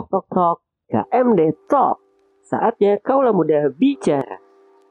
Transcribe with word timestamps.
Tok 0.00 0.08
tok 0.08 0.26
tok, 0.32 0.58
KMD 0.88 1.68
Talk. 1.68 2.00
Saatnya 2.40 2.96
kaulah 3.04 3.36
muda 3.36 3.68
bicara. 3.68 4.40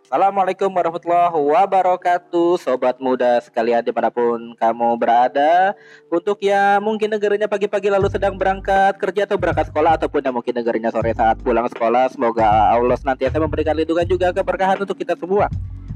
Assalamualaikum 0.06 0.70
warahmatullahi 0.70 1.34
wabarakatuh 1.34 2.62
Sobat 2.62 3.02
muda 3.02 3.42
sekalian 3.42 3.82
di 3.82 3.90
mana 3.90 4.14
pun 4.14 4.54
kamu 4.58 5.02
berada 5.02 5.74
Untuk 6.14 6.46
yang 6.46 6.82
mungkin 6.86 7.10
negaranya 7.14 7.50
pagi-pagi 7.50 7.90
lalu 7.90 8.10
sedang 8.10 8.38
berangkat 8.38 9.02
kerja 9.02 9.26
atau 9.26 9.38
berangkat 9.42 9.74
sekolah 9.74 9.98
Ataupun 9.98 10.22
yang 10.22 10.34
mungkin 10.38 10.54
negaranya 10.54 10.94
sore 10.94 11.14
saat 11.14 11.42
pulang 11.42 11.66
sekolah 11.70 12.10
Semoga 12.10 12.74
Allah 12.74 12.98
senantiasa 12.98 13.38
memberikan 13.42 13.74
lindungan 13.78 14.06
juga 14.06 14.30
keberkahan 14.30 14.78
untuk 14.82 14.98
kita 14.98 15.18
semua 15.18 15.50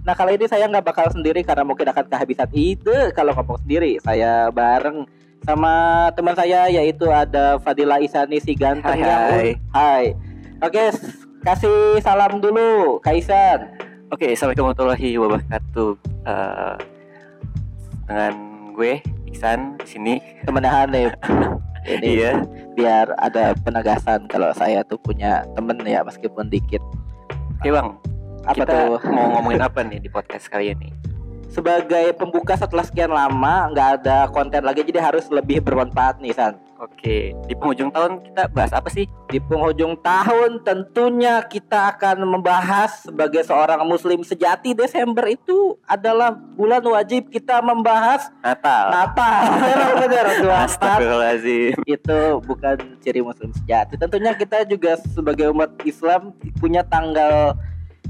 Nah 0.05 0.14
kali 0.18 0.41
ini 0.41 0.45
saya 0.45 0.66
nggak 0.70 0.86
bakal 0.89 1.05
sendiri 1.09 1.45
karena 1.45 1.66
mungkin 1.66 1.86
akan 1.89 2.05
kehabisan 2.09 2.50
ide 2.54 3.14
kalau 3.18 3.34
ngomong 3.34 3.61
sendiri 3.66 3.98
Saya 4.02 4.50
bareng 4.54 5.05
sama 5.44 5.73
teman 6.12 6.34
saya 6.34 6.68
yaitu 6.68 7.05
ada 7.07 7.60
Fadila 7.60 8.00
Isani 8.00 8.39
si 8.39 8.55
ganteng 8.55 8.96
Hai, 8.96 9.04
yang- 9.04 9.28
hai. 9.30 9.50
Hai 9.70 10.05
Oke 10.62 10.84
kasih 11.43 12.00
salam 12.00 12.39
dulu 12.39 13.00
Kaisan 13.00 13.68
Oke, 14.07 14.29
assalamualaikum 14.29 14.70
warahmatullahi 14.70 15.10
wabarakatuh. 15.18 15.92
Eh, 16.21 16.75
dengan 18.06 18.34
gue 18.71 18.93
Iksan 19.25 19.74
di 19.75 19.87
sini. 19.89 20.14
temennya 20.46 20.70
Hanif 20.71 21.11
ini 21.89 22.21
Iya. 22.21 22.46
biar 22.71 23.10
ada 23.18 23.57
penegasan 23.57 24.29
kalau 24.29 24.54
saya 24.54 24.86
tuh 24.86 25.01
punya 25.01 25.42
temen 25.51 25.82
ya 25.82 26.06
meskipun 26.06 26.46
dikit 26.48 26.78
Oke 27.57 27.73
bang, 27.73 27.98
apa 28.43 28.54
kita 28.54 28.70
tuh 28.70 29.01
mau 29.10 29.34
ngomongin 29.34 29.65
apa 29.65 29.82
nih 29.82 29.98
di 29.98 30.07
podcast 30.07 30.46
kali 30.46 30.71
ini? 30.71 30.93
Sebagai 31.54 32.17
pembuka 32.17 32.58
setelah 32.58 32.81
sekian 32.81 33.14
lama 33.14 33.70
nggak 33.70 33.89
ada 34.02 34.25
konten 34.34 34.66
lagi 34.66 34.81
jadi 34.81 35.14
harus 35.14 35.30
lebih 35.30 35.62
bermanfaat 35.62 36.17
nih 36.17 36.34
San 36.34 36.58
Oke, 36.84 37.31
di 37.48 37.56
penghujung 37.56 37.95
tahun 37.95 38.20
kita 38.28 38.52
bahas 38.52 38.76
apa 38.76 38.92
sih? 38.92 39.08
di 39.34 39.42
penghujung 39.42 39.98
tahun 39.98 40.62
tentunya 40.62 41.42
kita 41.50 41.98
akan 41.98 42.22
membahas 42.22 43.10
sebagai 43.10 43.42
seorang 43.42 43.82
muslim 43.82 44.22
sejati 44.22 44.78
Desember 44.78 45.26
itu 45.26 45.73
adalah 45.90 46.38
bulan 46.38 46.86
wajib 46.86 47.34
kita 47.34 47.58
membahas 47.66 48.30
Natal. 48.45 48.94
Natal 48.94 49.42
benar 50.06 50.26
itu 51.90 52.20
bukan 52.45 52.76
ciri 53.02 53.26
muslim 53.26 53.50
sejati. 53.58 53.98
Tentunya 53.98 54.38
kita 54.38 54.70
juga 54.70 55.02
sebagai 55.02 55.50
umat 55.50 55.82
Islam 55.82 56.38
punya 56.62 56.86
tanggal 56.86 57.58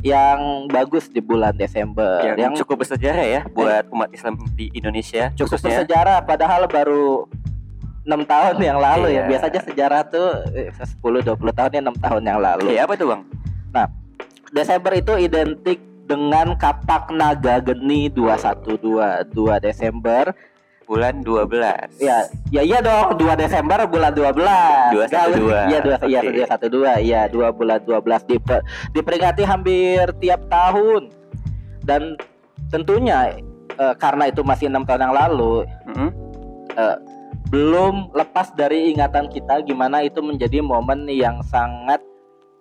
yang 0.04 0.68
bagus 0.68 1.08
di 1.08 1.24
bulan 1.24 1.56
Desember 1.56 2.20
Yang, 2.22 2.38
yang 2.38 2.54
cukup 2.60 2.84
bersejarah 2.84 3.24
ya 3.24 3.42
buat 3.48 3.88
umat 3.88 4.12
Islam 4.12 4.36
di 4.54 4.68
Indonesia. 4.76 5.32
cukup 5.34 5.56
khususnya. 5.56 5.82
bersejarah 5.82 6.18
padahal 6.28 6.68
baru 6.68 7.26
enam 8.04 8.28
tahun 8.28 8.60
yang 8.60 8.80
lalu 8.84 9.16
ya. 9.16 9.24
Iya. 9.24 9.30
Biasanya 9.32 9.62
sejarah 9.64 10.02
tuh 10.12 10.28
eh, 10.52 10.70
10 10.76 11.00
20 11.00 11.40
tahun 11.56 11.70
ya 11.72 11.82
6 11.88 12.04
tahun 12.04 12.22
yang 12.28 12.40
lalu. 12.44 12.68
Oke, 12.68 12.80
apa 12.84 12.94
itu 13.00 13.06
bang? 13.08 13.24
Desember 14.54 14.94
itu 14.94 15.18
identik 15.18 15.82
dengan 16.06 16.54
Kapak 16.54 17.10
Naga 17.10 17.58
Geni 17.58 18.06
212 18.14 19.34
2 19.34 19.66
Desember 19.66 20.30
Bulan 20.84 21.24
12. 21.24 22.02
Ya, 22.04 22.28
ya 22.52 22.62
iya 22.62 22.80
dong, 22.84 23.16
2 23.16 23.34
Desember 23.34 23.88
bulan 23.88 24.12
12. 24.12 24.36
212. 24.94 25.72
Iya, 25.72 25.80
2 25.80 25.96
iya 26.12 26.20
Oke. 26.20 26.44
212. 26.44 27.00
Iya, 27.00 27.22
2 27.32 27.50
bulan 27.56 27.80
12 27.82 28.22
dipe- 28.28 28.64
diperingati 28.92 29.44
hampir 29.48 30.12
tiap 30.20 30.44
tahun. 30.48 31.08
Dan 31.84 32.20
tentunya 32.68 33.36
eh, 33.74 33.96
karena 33.98 34.28
itu 34.28 34.44
masih 34.44 34.68
enam 34.68 34.84
tahun 34.84 35.10
yang 35.10 35.16
lalu, 35.16 35.66
Mm-mm. 35.90 36.10
belum 37.50 38.12
lepas 38.12 38.50
dari 38.54 38.90
ingatan 38.90 39.30
kita 39.30 39.62
gimana 39.62 40.02
itu 40.02 40.20
menjadi 40.20 40.58
momen 40.60 41.06
yang 41.06 41.38
sangat 41.46 42.02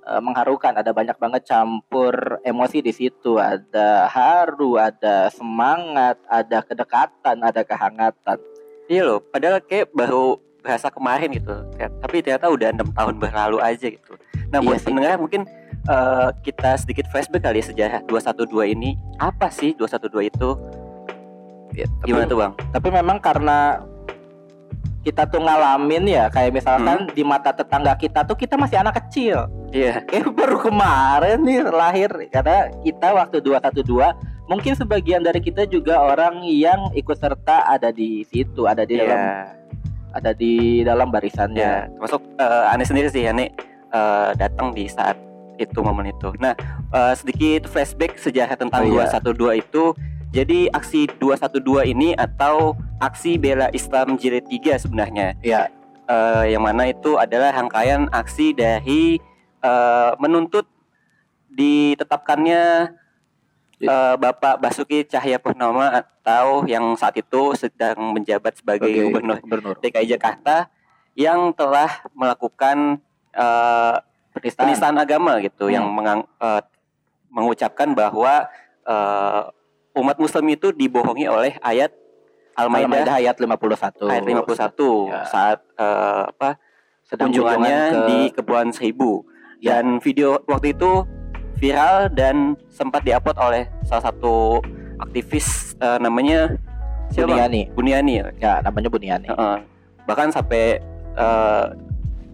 eh, 0.02 0.20
mengharukan. 0.20 0.72
Ada 0.72 0.90
banyak 0.90 1.16
banget 1.16 1.42
campur 1.44 2.38
emosi 2.42 2.78
di 2.78 2.90
situ. 2.90 3.36
Ada 3.36 4.06
haru, 4.06 4.76
ada 4.76 5.28
semangat, 5.28 6.18
ada 6.26 6.60
kedekatan, 6.60 7.36
ada 7.40 7.62
kehangatan. 7.62 8.38
Iya 8.86 9.02
loh, 9.04 9.18
padahal 9.22 9.62
kayak 9.62 9.94
baru 9.94 10.36
berasa 10.60 10.88
kemarin 10.88 11.30
gitu. 11.32 11.54
Tapi 11.74 12.22
ternyata 12.22 12.46
udah 12.46 12.68
enam 12.70 12.90
tahun 12.90 13.18
berlalu 13.18 13.58
aja 13.58 13.86
gitu. 13.88 14.14
Nah, 14.50 14.60
Iya 14.60 14.66
buat 14.68 14.80
pendengar 14.82 15.16
mungkin 15.18 15.42
eh, 15.82 16.28
kita 16.42 16.78
sedikit 16.78 17.10
flashback 17.10 17.42
kali 17.42 17.58
ya 17.58 17.66
sejarah 17.66 18.00
212 18.06 18.70
ini. 18.70 18.94
Apa 19.18 19.50
sih 19.50 19.74
212 19.74 20.30
itu? 20.30 20.50
Ya, 21.72 21.88
tapi- 21.88 22.12
Gimana 22.12 22.28
tuh, 22.28 22.38
Bang? 22.38 22.52
tapi 22.68 22.88
memang 22.92 23.16
karena 23.16 23.80
kita 25.02 25.26
tuh 25.26 25.42
ngalamin 25.42 26.04
ya 26.06 26.30
kayak 26.30 26.54
misalkan 26.54 27.10
di 27.10 27.26
mata 27.26 27.50
tetangga 27.50 27.96
kita 27.98 28.22
tuh 28.22 28.38
kita 28.38 28.54
masih 28.54 28.78
anak 28.78 29.02
kecil 29.02 29.50
Iya. 29.72 30.04
eh 30.14 30.22
baru 30.22 30.60
kemarin 30.60 31.40
nih 31.40 31.64
lahir 31.64 32.10
karena 32.28 32.70
kita 32.80 33.08
waktu 33.10 33.40
212 33.40 33.82
mungkin 34.46 34.72
sebagian 34.76 35.24
dari 35.24 35.40
kita 35.40 35.64
juga 35.64 35.96
orang 35.98 36.44
yang 36.44 36.92
ikut 36.92 37.16
serta 37.16 37.64
ada 37.66 37.88
di 37.88 38.20
situ 38.22 38.68
ada 38.68 38.84
di 38.84 39.00
dalam 39.00 39.16
Iya. 39.16 39.32
ada 40.12 40.30
di 40.30 40.54
dalam 40.84 41.08
barisannya 41.08 41.56
Ya, 41.56 41.88
termasuk 41.88 42.20
Ane 42.68 42.84
sendiri 42.84 43.08
sih, 43.08 43.24
Ane 43.24 43.48
eh, 43.88 44.30
datang 44.36 44.72
di 44.72 44.84
saat 44.84 45.16
itu 45.56 45.78
momen 45.80 46.08
itu. 46.08 46.32
Nah, 46.36 46.52
eh, 46.90 47.14
sedikit 47.14 47.64
flashback 47.64 48.16
sejarah 48.16 48.56
tentang 48.56 48.84
Oh, 48.84 48.92
iya. 48.92 49.08
212 49.08 49.56
itu. 49.56 49.84
Jadi 50.32 50.64
aksi 50.68 51.08
212 51.16 51.84
ini 51.84 52.12
atau 52.12 52.72
aksi 52.98 53.36
bela 53.36 53.68
Islam 53.70 54.16
jilid 54.16 54.48
3 54.48 54.76
sebenarnya. 54.76 55.36
ya 55.40 55.68
eh, 56.04 56.44
yang 56.50 56.60
mana 56.60 56.88
itu 56.88 57.16
adalah 57.16 57.52
rangkaian 57.52 58.08
aksi 58.10 58.52
dari 58.52 59.16
eh, 59.62 60.12
menuntut 60.18 60.66
ditetapkannya 61.48 62.62
eh, 63.80 64.14
Bapak 64.16 64.58
Basuki 64.58 65.04
Cahayapurnama 65.04 65.92
atau 65.94 66.64
yang 66.64 66.94
saat 66.94 67.16
itu 67.16 67.54
sedang 67.54 68.12
menjabat 68.12 68.54
sebagai 68.54 68.86
sebagai 68.86 69.08
gubernur 69.08 69.36
gubernur 69.40 69.74
DKI 69.78 70.06
Jakarta 70.08 70.70
yang 71.14 71.52
telah 71.52 71.88
melakukan 72.12 72.98
eh, 73.32 73.94
penistaan 74.32 74.64
penistaan 74.66 74.96
agama 74.96 75.36
gitu 75.38 75.66
Hmm. 75.66 75.74
yang 75.74 75.86
mengang- 75.88 76.28
eh, 76.38 76.62
mengucapkan 77.28 77.92
bahwa 77.92 78.48
eh, 78.82 79.42
umat 79.94 80.16
Muslim 80.16 80.46
itu 80.50 80.72
dibohongi 80.72 81.26
oleh 81.26 81.54
ayat 81.60 81.92
Al-Maidah 82.52 82.84
Al-Maidah 82.84 83.14
ayat 83.14 83.36
51 83.36 84.08
ayat 84.08 84.24
51 84.24 85.08
Ya. 85.08 85.20
saat 85.24 85.58
eh, 85.76 86.22
apa 86.28 86.56
sedang 87.02 87.28
kunjungannya 87.28 87.76
kunjungan 87.82 87.92
ke 87.92 88.08
di 88.08 88.18
Kepulauan 88.32 88.70
Seribu. 88.70 89.24
Dan 89.62 90.02
video 90.02 90.42
waktu 90.50 90.74
itu 90.74 91.06
viral 91.56 92.10
dan 92.10 92.58
sempat 92.68 93.06
diupload 93.06 93.38
oleh 93.38 93.62
salah 93.86 94.10
satu 94.10 94.58
aktivis 94.98 95.78
eh, 95.78 95.98
namanya 96.02 96.58
siapa? 97.14 97.30
Buniani 97.30 97.70
Buniani 97.70 98.12
ya. 98.18 98.26
ya 98.42 98.52
namanya 98.60 98.90
Buniani 98.90 99.26
Heeh. 99.30 99.56
bahkan 100.04 100.34
sampai 100.34 100.82
eh, 101.14 101.64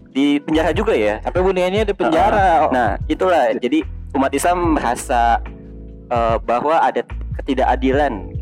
di 0.09 0.41
penjara 0.41 0.73
juga 0.73 0.97
ya 0.97 1.21
tapi 1.21 1.37
Buniani 1.39 1.85
di 1.85 1.93
penjara 1.93 2.65
nah 2.73 2.97
itulah 3.05 3.53
jadi 3.53 3.85
umat 4.17 4.33
Islam 4.33 4.73
merasa 4.73 5.37
eh, 6.09 6.37
bahwa 6.41 6.81
ada 6.81 7.05
ketidakadilan 7.37 8.33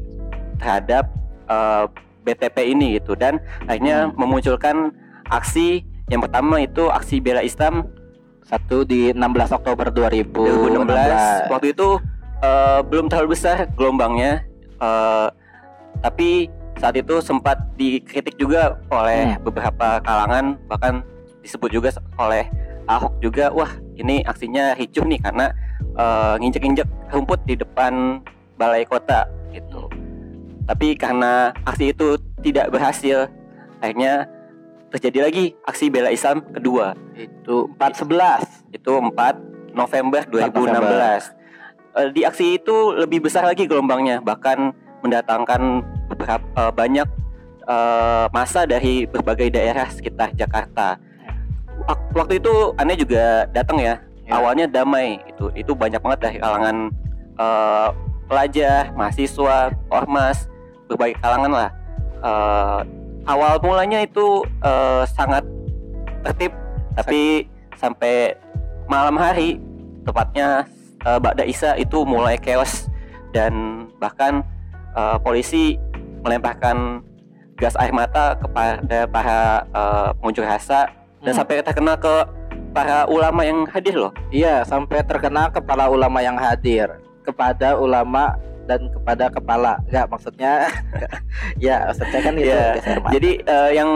terhadap 0.64 1.12
eh, 1.52 1.84
BTP 2.24 2.58
ini 2.72 3.00
gitu 3.00 3.16
dan 3.16 3.40
akhirnya 3.68 4.08
Hmm. 4.08 4.16
memunculkan 4.16 4.92
aksi 5.28 5.84
yang 6.08 6.24
pertama 6.24 6.64
itu 6.64 6.88
aksi 6.88 7.20
bela 7.20 7.44
Islam 7.44 7.88
satu 8.48 8.88
di 8.88 9.12
16 9.12 9.52
Oktober 9.52 9.92
2016 9.92 10.88
2016 10.88 11.52
waktu 11.52 11.68
itu 11.76 11.90
eh, 12.40 12.80
belum 12.88 13.06
terlalu 13.12 13.36
besar 13.36 13.68
gelombangnya. 13.76 14.48
Eh, 14.80 15.28
tapi 16.00 16.48
saat 16.78 16.94
itu 16.96 17.20
sempat 17.20 17.58
dikritik 17.76 18.38
juga 18.38 18.78
oleh 18.94 19.34
Hmm. 19.36 19.42
beberapa 19.44 19.98
kalangan 20.00 20.56
bahkan 20.70 21.02
disebut 21.42 21.74
juga 21.74 21.90
oleh 22.16 22.46
Ahok 22.88 23.20
juga 23.20 23.52
wah 23.52 23.68
ini 24.00 24.24
aksinya 24.24 24.72
ricuh 24.80 25.04
nih 25.04 25.20
karena 25.20 25.52
eh, 25.98 26.34
nginjek-injek 26.40 26.88
rumput 27.12 27.44
di 27.44 27.60
depan 27.60 28.24
balai 28.56 28.88
kota 28.88 29.28
gitu. 29.52 29.92
Tapi 30.68 30.96
karena 30.96 31.52
aksi 31.68 31.92
itu 31.92 32.16
tidak 32.44 32.72
berhasil 32.72 33.28
akhirnya 33.82 34.30
terjadi 34.98 35.20
lagi 35.24 35.46
aksi 35.64 35.88
bela 35.88 36.10
Islam 36.10 36.42
kedua 36.50 36.98
itu 37.14 37.70
411 37.78 38.74
itu 38.74 38.92
4 38.92 39.14
November 39.72 40.26
2016. 40.26 41.38
Eh, 41.94 42.10
Di 42.12 42.22
aksi 42.26 42.58
itu 42.58 42.76
lebih 42.94 43.22
besar 43.22 43.46
lagi 43.46 43.70
gelombangnya, 43.70 44.18
bahkan 44.20 44.74
mendatangkan 45.00 45.86
beberapa 46.10 46.42
eh, 46.58 46.74
banyak 46.74 47.06
eh, 47.64 48.26
masa 48.30 48.66
dari 48.66 49.06
berbagai 49.06 49.54
daerah 49.54 49.86
sekitar 49.88 50.34
Jakarta. 50.34 50.98
Wak- 51.86 52.10
Waktu 52.18 52.42
itu 52.42 52.74
aneh 52.76 52.98
juga 52.98 53.46
datang 53.54 53.78
ya. 53.78 54.02
Ya. 54.26 54.42
Awalnya 54.42 54.66
damai 54.68 55.22
itu, 55.24 55.54
itu 55.54 55.72
banyak 55.72 56.02
banget 56.02 56.20
dari 56.20 56.38
kalangan 56.42 56.90
pelajar, 58.28 58.92
mahasiswa, 58.92 59.72
ormas, 59.88 60.50
berbagai 60.90 61.22
kalangan 61.22 61.52
lah. 61.54 61.70
Awal 63.28 63.60
mulanya 63.62 64.02
itu 64.02 64.42
eh, 64.64 65.04
sangat 65.12 65.44
tertib, 66.24 66.52
tapi 66.96 67.46
sampai 67.78 68.34
malam 68.90 69.16
hari 69.20 69.62
tepatnya 70.08 70.64
uh, 71.04 71.20
Ba'da 71.20 71.44
Isa 71.44 71.76
itu 71.76 72.08
mulai 72.08 72.40
chaos 72.40 72.88
dan 73.36 73.86
bahkan 74.00 74.42
uh, 74.96 75.20
polisi 75.20 75.76
melemparkan 76.24 77.04
gas 77.60 77.76
air 77.78 77.92
mata 77.92 78.40
kepada 78.40 79.06
para 79.12 79.40
uh, 79.76 80.10
pengunjuk 80.18 80.48
rasa 80.48 80.90
dan 81.22 81.34
Hmm. 81.34 81.40
sampai 81.44 81.66
terkena 81.66 81.94
ke 81.98 82.16
para 82.72 83.10
ulama 83.10 83.42
yang 83.42 83.66
hadir 83.66 83.98
loh. 83.98 84.14
Iya, 84.30 84.62
sampai 84.64 85.02
terkena 85.02 85.50
kepala 85.50 85.90
ulama 85.90 86.22
yang 86.22 86.38
hadir 86.38 87.02
kepada 87.26 87.74
ulama 87.76 88.38
dan 88.68 88.92
kepada 88.92 89.32
kepala. 89.32 89.80
Enggak 89.88 90.06
maksudnya 90.12 90.68
ya, 91.66 91.88
maksudnya 91.90 92.20
kan 92.20 92.34
itu 92.36 92.52
Iya. 92.52 92.66
gas 92.76 92.88
air 92.88 93.00
mata. 93.00 93.12
Jadi 93.16 93.32
eh, 93.42 93.70
yang 93.74 93.90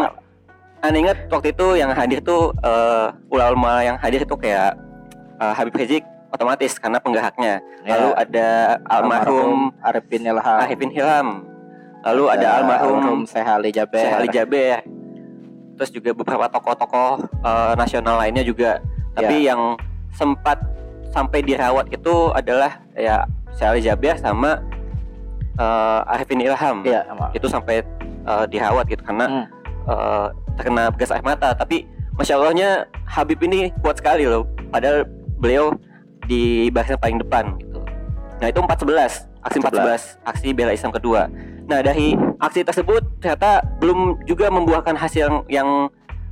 aneh 0.81 0.99
ingat 1.05 1.17
waktu 1.29 1.53
itu 1.53 1.67
yang 1.77 1.91
hadir 1.93 2.19
tuh 2.23 2.55
eh, 2.63 3.07
ulama 3.29 3.83
yang 3.85 3.99
hadir 3.99 4.23
itu 4.23 4.35
kayak 4.39 4.73
eh, 5.37 5.53
Habib 5.53 5.75
Rizik 5.75 6.03
otomatis 6.31 6.79
karena 6.79 6.97
penggahaknya. 7.03 7.59
Ya, 7.83 7.91
Lalu 7.99 8.09
ada 8.15 8.47
almarhum 8.87 9.75
Arifin 9.83 10.23
Ilham. 10.23 10.59
Arifin. 10.63 10.89
Lalu 12.01 12.23
ada 12.33 12.47
almarhum 12.57 13.27
Syekh 13.29 13.45
Ali 13.45 13.69
Jaber. 13.69 14.01
Syekh 14.01 14.15
Ali 14.15 14.29
Jaber. 14.31 14.79
Terus 15.77 15.89
juga 15.91 16.09
beberapa 16.15 16.45
tokoh-tokoh 16.47 17.19
eh, 17.43 17.73
nasional 17.75 18.17
lainnya 18.17 18.47
juga. 18.47 18.79
Tapi 19.11 19.43
yang 19.43 19.75
sempat 20.15 20.57
sampai 21.11 21.43
dirawat 21.43 21.91
itu 21.91 22.31
adalah 22.31 22.79
ya 22.95 23.27
Ali 23.59 23.81
Jaber 23.83 24.15
sama 24.17 24.61
eh, 25.59 26.13
Arifin 26.15 26.39
Ilham. 26.41 26.81
Iya, 26.87 27.05
emang. 27.11 27.31
Itu 27.35 27.51
sampai 27.51 27.83
eh, 28.25 28.45
dirawat 28.47 28.87
gitu 28.87 29.03
karena 29.03 29.25
Hmm. 29.27 29.45
eh, 29.91 30.27
terkena 30.57 30.89
gas 30.95 31.11
air 31.11 31.23
mata. 31.23 31.51
Tapi 31.53 31.85
masya 32.15 32.37
Allahnya 32.39 32.85
Habib 33.05 33.41
ini 33.43 33.69
kuat 33.83 33.99
sekali 33.99 34.25
loh. 34.25 34.47
Padahal 34.71 35.03
beliau 35.41 35.75
di 36.25 36.69
barisan 36.71 36.97
paling 37.01 37.19
depan 37.19 37.57
gitu. 37.59 37.81
Nah 38.39 38.47
itu 38.49 38.59
14 38.61 39.27
aksi 39.41 39.57
14 39.57 40.21
aksi 40.23 40.47
bela 40.53 40.71
Islam 40.71 40.93
kedua. 40.93 41.27
Nah 41.65 41.81
dari 41.81 42.13
aksi 42.39 42.61
tersebut 42.61 43.01
ternyata 43.21 43.61
belum 43.81 44.21
juga 44.25 44.49
membuahkan 44.53 44.95
hasil 44.95 45.27
yang, 45.27 45.37
yang 45.49 45.69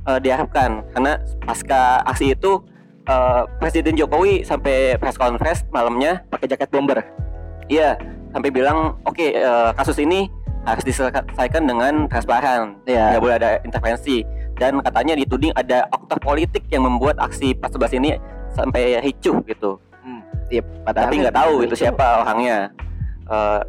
eh, 0.08 0.18
diharapkan 0.18 0.82
karena 0.94 1.18
pasca 1.44 2.00
aksi 2.06 2.34
itu 2.34 2.62
eh, 3.02 3.42
Presiden 3.56 3.94
Jokowi 3.94 4.42
sampai 4.42 4.96
press 4.96 5.14
conference 5.14 5.64
malamnya 5.68 6.24
pakai 6.26 6.46
jaket 6.46 6.68
bomber. 6.68 7.00
iya 7.66 7.94
sampai 8.30 8.50
bilang 8.50 8.98
oke 9.02 9.22
eh, 9.22 9.70
kasus 9.74 9.96
ini 9.96 10.26
harus 10.60 10.84
diselesaikan 10.84 11.64
dengan 11.64 12.04
transparan 12.06 12.76
Iya. 12.84 13.14
nggak 13.14 13.22
boleh 13.22 13.36
ada 13.36 13.50
intervensi 13.62 14.20
dan 14.54 14.76
katanya 14.78 15.16
dituding 15.16 15.52
ada 15.54 15.88
aktor 15.88 16.20
politik 16.20 16.68
yang 16.68 16.84
membuat 16.84 17.16
aksi 17.16 17.56
14 17.56 17.96
ini 17.96 18.10
sampai 18.50 18.98
ricuh 19.00 19.40
gitu 19.44 19.80
Hmm. 20.00 20.24
Iya, 20.48 20.64
padahal 20.82 21.06
tapi 21.06 21.14
nggak 21.20 21.36
tahu 21.36 21.54
itu 21.62 21.74
siapa 21.76 22.24
orangnya 22.24 22.72
Eh, 23.24 23.62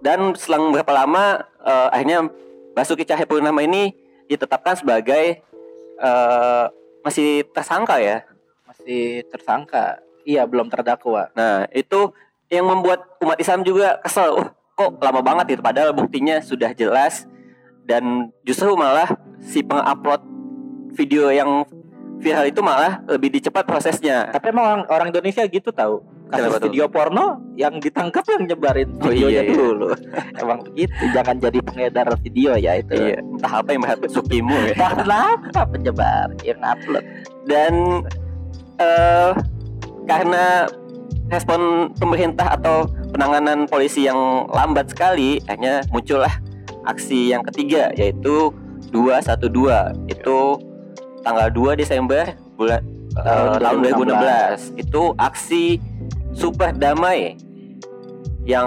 dan 0.00 0.34
selang 0.34 0.70
berapa 0.70 0.92
lama 0.92 1.24
eh, 1.60 1.88
akhirnya 1.90 2.30
Basuki 2.72 3.02
Cahayapurnama 3.02 3.58
ini 3.60 3.90
ditetapkan 4.26 4.74
sebagai 4.74 5.42
eh, 5.98 6.64
masih 7.02 7.46
tersangka 7.50 7.98
ya 7.98 8.22
masih 8.72 9.28
tersangka. 9.28 10.00
Iya, 10.22 10.46
belum 10.46 10.70
terdakwa. 10.70 11.28
nah 11.34 11.66
itu 11.74 12.14
yang 12.46 12.64
membuat 12.68 13.04
umat 13.18 13.36
Islam 13.42 13.66
juga 13.66 13.98
kesel 14.00 14.38
oh, 14.38 14.48
kok 14.76 15.02
lama 15.02 15.20
banget 15.24 15.56
itu 15.56 15.62
padahal 15.64 15.90
buktinya 15.96 16.38
sudah 16.38 16.70
jelas 16.76 17.26
dan 17.88 18.30
justru 18.46 18.72
malah 18.78 19.08
si 19.42 19.64
pengupload 19.66 20.22
video 20.94 21.32
yang 21.32 21.64
viral 22.22 22.46
itu 22.46 22.60
malah 22.62 23.02
lebih 23.10 23.34
dicepat 23.34 23.66
prosesnya 23.66 24.30
Tapi 24.30 24.54
emang 24.54 24.64
orang, 24.64 24.82
orang 24.86 25.06
Indonesia 25.10 25.42
gitu 25.48 25.74
tahu. 25.74 25.98
Kasus 26.32 26.48
Kenapa 26.48 26.56
tuh? 26.56 26.66
video 26.66 26.86
porno 26.88 27.26
yang 27.54 27.76
ditangkap 27.76 28.24
yang 28.24 28.42
nyebarin 28.48 28.88
Oh, 28.98 29.06
videonya 29.06 29.28
iya, 29.28 29.42
iya. 29.44 29.52
dulu. 29.52 29.88
emang 30.40 30.58
gitu, 30.72 31.02
jangan 31.12 31.36
jadi 31.36 31.58
pengedar 31.60 32.08
video 32.18 32.50
ya 32.56 32.72
itu. 32.80 32.96
iya 32.96 33.20
entah 33.20 33.52
apa 33.60 33.68
yang 33.70 33.82
Sukimu 34.08 34.56
ya 34.64 34.74
Nah, 34.74 34.92
kenapa 34.96 35.60
penyebar 35.68 36.26
yang 36.40 36.56
upload? 36.58 37.04
dan 37.44 37.74
eh 38.78 39.30
karena 40.04 40.64
respon 41.28 41.60
pemerintah 41.96 42.56
atau 42.56 42.84
penanganan 43.10 43.64
polisi 43.66 44.04
yang 44.04 44.16
lambat 44.48 44.88
sekali 44.88 45.36
akhirnya 45.44 45.84
muncullah 45.88 46.32
aksi 46.84 47.30
yang 47.30 47.44
ketiga 47.50 47.92
yaitu 47.92 48.50
212 48.90 49.52
itu 50.08 50.38
tanggal 51.20 51.48
2 51.48 51.76
Desember 51.76 52.24
bulan 52.54 52.82
eh, 53.12 53.22
Tahun 53.22 53.60
tahun 53.60 53.78
2016. 54.00 54.80
2016 54.80 54.82
itu 54.82 55.02
aksi 55.18 55.64
super 56.32 56.72
damai 56.74 57.36
yang 58.42 58.66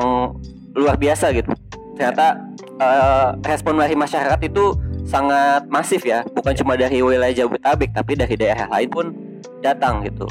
luar 0.76 0.96
biasa 0.96 1.36
gitu 1.36 1.52
ternyata 1.96 2.40
eh, 2.80 3.30
respon 3.44 3.80
dari 3.80 3.96
masyarakat 3.96 4.40
itu 4.48 4.76
sangat 5.06 5.70
masif 5.70 6.02
ya 6.02 6.26
bukan 6.34 6.58
cuma 6.58 6.74
dari 6.74 7.00
wilayah 7.00 7.46
Jabodetabek 7.46 7.94
tapi 7.94 8.18
dari 8.18 8.36
daerah 8.36 8.66
lain 8.74 8.90
pun 8.90 9.06
datang 9.62 10.06
gitu 10.06 10.26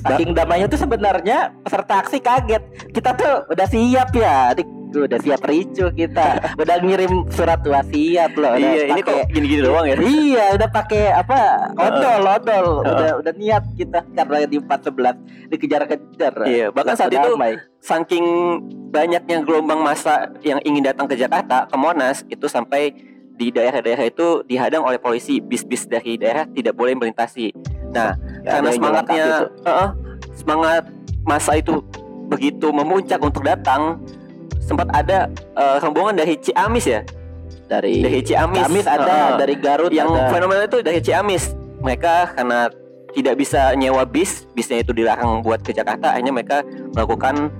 Saking 0.00 0.32
damainya 0.32 0.68
tuh 0.68 0.80
sebenarnya 0.80 1.52
peserta 1.60 2.00
aksi 2.00 2.18
kaget. 2.24 2.62
Kita 2.92 3.12
tuh 3.12 3.44
udah 3.52 3.66
siap 3.68 4.12
ya. 4.16 4.56
Dik, 4.92 5.08
udah 5.08 5.18
siap 5.18 5.40
ricu 5.42 5.86
kita. 5.90 6.26
udah 6.54 6.76
ngirim 6.78 7.24
surat 7.28 7.60
wasiat 7.60 8.36
loh. 8.36 8.52
Udah 8.52 8.60
iya 8.60 8.82
ini 8.86 9.00
pakai- 9.00 9.16
kok 9.18 9.28
gini-gini 9.32 9.60
doang 9.62 9.84
ya 9.84 9.94
Iya, 9.96 10.44
udah 10.54 10.68
pakai 10.68 11.02
apa? 11.10 11.40
Odol, 11.72 12.22
odol. 12.22 12.66
Heeh. 12.78 12.92
Udah 12.92 13.10
udah 13.18 13.32
niat 13.34 13.64
kita 13.72 13.98
karena 14.06 14.38
di 14.44 14.56
411 14.58 15.16
dikejar-kejar. 15.48 16.34
Iya, 16.44 16.66
bahkan 16.68 16.94
saat 16.94 17.08
itu 17.10 17.32
damai. 17.32 17.56
saking 17.78 18.24
banyaknya 18.88 19.40
gelombang 19.40 19.80
masa 19.80 20.30
yang 20.40 20.60
ingin 20.62 20.84
datang 20.84 21.08
ke 21.08 21.16
Jakarta 21.16 21.64
ke 21.64 21.74
Monas 21.74 22.22
itu 22.24 22.44
sampai 22.46 22.92
di 23.32 23.48
daerah-daerah 23.48 24.04
itu 24.04 24.44
dihadang 24.44 24.84
oleh 24.84 25.00
polisi 25.00 25.40
bis-bis 25.40 25.88
dari 25.88 26.14
daerah 26.14 26.44
tidak 26.46 26.76
boleh 26.76 26.92
melintasi. 26.92 27.50
Nah, 27.90 28.12
Ya, 28.42 28.58
karena 28.58 28.70
semangatnya 28.70 29.24
tuh. 29.24 29.48
Heeh, 29.62 29.88
semangat 30.34 30.82
masa 31.22 31.56
itu 31.56 31.80
begitu 32.24 32.68
memuncak 32.68 33.18
untuk 33.18 33.42
datang 33.42 34.01
sempat 34.62 34.86
ada 34.90 35.26
eh, 35.52 35.76
rombongan 35.78 36.14
dari 36.16 36.38
Ciamis 36.38 36.86
ya 36.86 37.02
dari 37.66 38.00
dari 38.00 38.20
Ciamis 38.22 38.64
Kamis 38.64 38.86
ada, 38.86 39.02
Heeh. 39.02 39.30
dari 39.38 39.54
Garut 39.56 39.90
yang 39.90 40.08
ada. 40.08 40.30
fenomenal 40.30 40.64
itu 40.64 40.78
dari 40.80 41.00
Ciamis 41.00 41.52
mereka 41.78 42.30
karena 42.32 42.70
tidak 43.12 43.34
bisa 43.36 43.74
nyewa 43.74 44.04
bis 44.04 44.48
bisnya 44.52 44.80
itu 44.80 44.92
dilarang 44.92 45.42
buat 45.42 45.60
ke 45.60 45.72
Jakarta 45.72 46.14
akhirnya 46.14 46.32
mereka 46.32 46.64
melakukan 46.94 47.50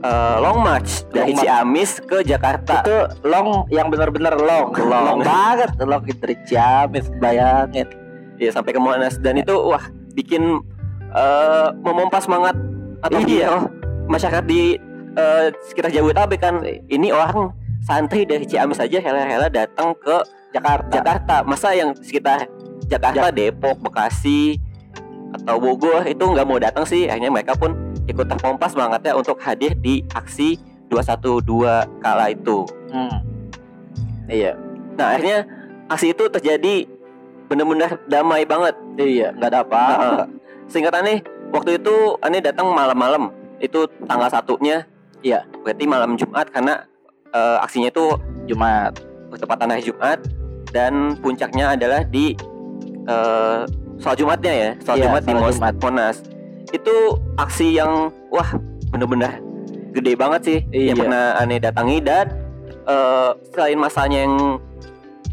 eh, 0.00 0.36
long 0.38 0.60
march 0.60 1.04
dari 1.08 1.32
march. 1.32 1.44
Ciamis 1.44 1.90
ke 2.00 2.18
Jakarta 2.22 2.80
itu 2.80 2.96
long 3.22 3.64
yang 3.68 3.88
benar-benar 3.88 4.36
long. 4.36 4.72
Long. 4.74 5.20
banget 5.20 5.70
long 5.78 6.02
dari 6.04 6.36
Ciamis 6.44 7.06
bayangin. 7.16 7.88
ya 8.36 8.48
sampai 8.48 8.72
ke 8.72 8.80
Monas 8.80 9.20
dan 9.20 9.36
itu 9.36 9.52
wah 9.52 9.84
bikin 10.10 10.64
eh, 11.12 11.68
memompa 11.78 12.16
semangat 12.18 12.56
atau 13.00 13.20
Iya. 13.20 13.68
masyarakat 14.06 14.44
di 14.44 14.80
eh, 15.12 15.46
sekitar 15.64 15.90
Jabodetabek 15.90 16.38
kan 16.38 16.54
ini 16.86 17.10
orang 17.10 17.50
santri 17.80 18.22
dari 18.22 18.44
Ciamis 18.44 18.76
saja 18.76 18.98
rela-rela 18.98 19.48
datang 19.48 19.96
ke 19.96 20.16
Jakarta. 20.50 20.92
Jakarta 20.92 21.34
masa 21.42 21.72
yang 21.72 21.94
sekitar 21.96 22.46
Jakarta 22.86 23.30
Depok 23.30 23.78
Bekasi 23.80 24.58
atau 25.32 25.56
Bogor 25.56 26.02
itu 26.04 26.20
nggak 26.20 26.42
mau 26.42 26.58
datang 26.58 26.82
sih 26.82 27.06
akhirnya 27.06 27.30
mereka 27.30 27.54
pun 27.54 27.70
ikut 28.04 28.26
terpompa 28.26 28.66
semangatnya 28.66 29.14
untuk 29.14 29.38
hadir 29.38 29.78
di 29.78 30.02
aksi 30.10 30.58
212 30.90 31.46
kala 32.02 32.26
itu 32.28 32.66
Hmm. 32.90 33.22
Iya. 34.26 34.58
nah 34.92 35.14
akhirnya 35.14 35.46
aksi 35.86 36.10
itu 36.10 36.26
terjadi 36.26 36.90
benar-benar 37.46 38.02
damai 38.04 38.42
banget 38.42 38.74
Iya, 38.94 39.30
nggak 39.32 39.48
ada 39.48 39.60
apa. 39.62 39.82
Heeh. 39.86 40.24
singkat 40.66 40.92
aneh 40.92 41.18
waktu 41.50 41.78
itu 41.78 41.94
aneh 42.20 42.42
datang 42.42 42.66
malam-malam 42.68 43.30
itu 43.58 43.86
tanggal 44.04 44.26
satunya 44.26 44.82
Iya. 45.20 45.44
berarti 45.60 45.84
malam 45.84 46.14
Jumat 46.14 46.48
karena 46.48 46.84
eh, 47.30 47.58
aksinya 47.60 47.88
itu 47.88 48.16
Jumat. 48.46 48.96
bertepatan 49.28 49.70
hari 49.70 49.84
Jumat 49.84 50.18
dan 50.68 51.14
puncaknya 51.16 51.72
adalah 51.72 52.02
di 52.02 52.34
eh 53.02 53.60
sholat 53.96 54.16
Jumatnya 54.16 54.52
ya 54.52 54.70
sholat 54.80 54.96
Iya, 54.96 55.04
Jumat 55.06 55.22
di 55.22 55.32
Mos- 55.32 55.54
Jumat. 55.54 55.74
Monas 55.78 56.16
itu 56.70 56.94
aksi 57.36 57.66
yang 57.72 57.92
wah 58.28 58.50
bener-bener 58.90 59.38
gede 59.90 60.12
banget 60.14 60.40
sih 60.42 60.58
yang 60.68 60.92
Iya. 60.92 61.00
pernah 61.00 61.24
aneh 61.36 61.58
datangi 61.58 61.98
dan 62.00 62.26
eh, 62.82 63.30
selain 63.50 63.78
masanya 63.78 64.18
yang 64.20 64.34